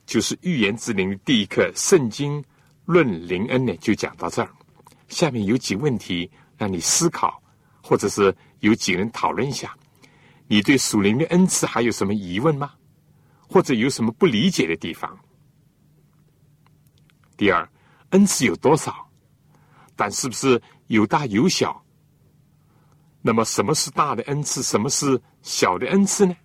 [0.06, 2.42] 就是预言之灵的第一课《圣经
[2.84, 4.48] 论灵恩》呢，就讲到这儿。
[5.08, 7.42] 下面有几问题让你思考，
[7.82, 9.76] 或者是有几人讨论一下。
[10.46, 12.74] 你对属灵的恩赐还有什么疑问吗？
[13.48, 15.18] 或者有什么不理解的地方？
[17.36, 17.68] 第二，
[18.10, 19.10] 恩赐有多少？
[19.96, 21.84] 但是不是有大有小？
[23.20, 24.62] 那么什么是大的恩赐？
[24.62, 26.36] 什么是小的恩赐呢？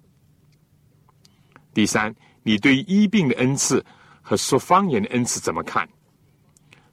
[1.74, 3.86] 第三，你对医病的恩赐
[4.22, 5.88] 和说方言的恩赐怎么看？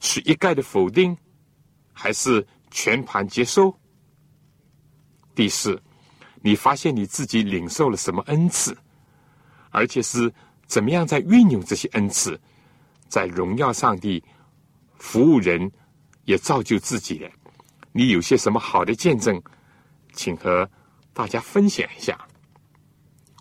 [0.01, 1.17] 是一概的否定，
[1.93, 3.73] 还是全盘接受？
[5.37, 5.81] 第四。
[6.43, 8.77] 你发现你自己领受了什么恩赐，
[9.71, 10.33] 而且是
[10.67, 12.41] 怎么样在运用这些恩赐，
[13.07, 14.21] 在荣耀上帝、
[14.97, 15.71] 服务人，
[16.25, 17.31] 也造就自己的。
[17.93, 19.41] 你有些什么好的见证，
[20.13, 20.69] 请和
[21.13, 22.19] 大家分享一下。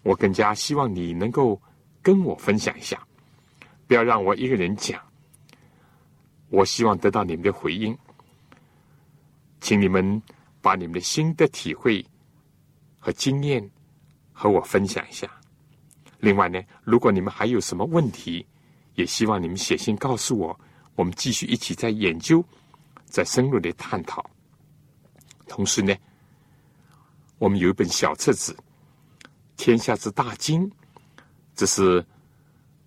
[0.04, 1.62] 我更加希望你能够
[2.02, 3.06] 跟我分享一下，
[3.88, 5.02] 不要让我一个人讲。
[6.50, 7.98] 我希望得到你们的回应，
[9.62, 10.22] 请你们
[10.62, 12.06] 把你们的心得体会。
[13.02, 13.66] 和经验
[14.34, 15.26] 和我分享一下。
[16.20, 18.46] 另外呢，如果你们还有什么问题，
[18.96, 20.60] 也希望你们写信告诉我，
[20.96, 22.44] 我们继续一起在研究，
[23.06, 24.30] 在深入的探讨。
[25.48, 25.96] 同时呢，
[27.40, 28.54] 我们有一本小册子
[29.56, 30.70] 《天下之大经》，
[31.56, 32.06] 这是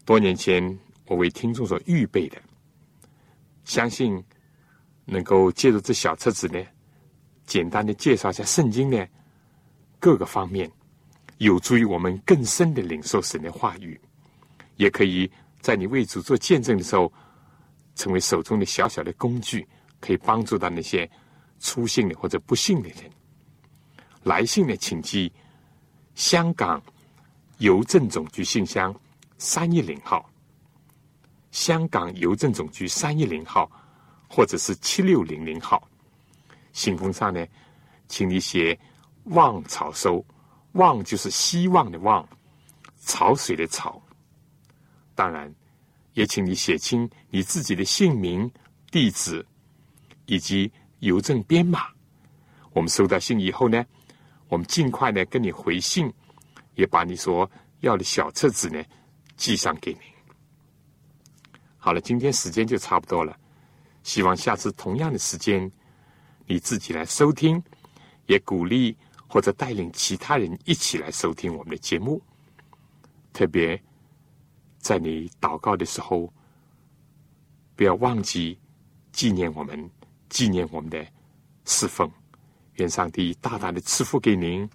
[0.05, 2.37] 多年前我为听众所预备的，
[3.65, 4.23] 相信
[5.07, 6.63] 能够借助这小册子呢，
[7.47, 9.05] 简单的介绍一下圣经呢。
[9.99, 10.71] 各个方面
[11.39, 13.99] 有助于我们更深的领受神的话语，
[14.77, 15.31] 也可以
[15.61, 17.11] 在你为主做见证的时候，
[17.95, 19.67] 成为手中的小小的工具，
[19.99, 21.09] 可以帮助到那些
[21.59, 23.11] 粗信的或者不信的人。
[24.25, 25.33] 来信呢，请寄
[26.14, 26.83] 香港
[27.59, 28.95] 邮政总局信箱
[29.39, 30.29] 三一零号，
[31.51, 33.70] 香港邮政总局三一零号，
[34.29, 35.89] 或者是七六零零号。
[36.73, 37.47] 信封上呢，
[38.09, 38.79] 请你写。
[39.27, 40.27] 望草收，
[40.73, 42.29] 望就是希望的望，
[43.05, 44.03] 潮水的潮。
[45.14, 45.55] 当然，
[46.14, 48.51] 也请你写清你自己的姓名、
[48.91, 49.47] 地址
[50.27, 51.87] 以及邮政编码。
[52.73, 53.87] 我们收到信以后呢，
[54.53, 56.13] 我们尽快呢跟你回信，
[56.75, 57.51] 也把你所
[57.81, 58.85] 要的小册子呢
[59.35, 60.01] 寄上给你。
[61.79, 63.35] 好了，今天时间就差不多了，
[64.03, 65.73] 希望下次同样的时间
[66.45, 67.63] 你自己来收听，
[68.27, 68.95] 也鼓励。
[69.27, 72.21] 或者带领其他人一起来收听我们的节目，
[73.33, 73.83] 特别
[74.77, 76.31] 在你祷告的时候，
[77.75, 78.59] 不要忘记
[79.11, 79.91] 纪念我们，
[80.29, 81.03] 纪念我们的
[81.65, 82.13] 侍奉。
[82.75, 84.68] 愿上帝大大的赐福给您、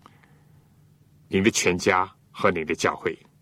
[1.27, 3.26] 您的全家和您的教会。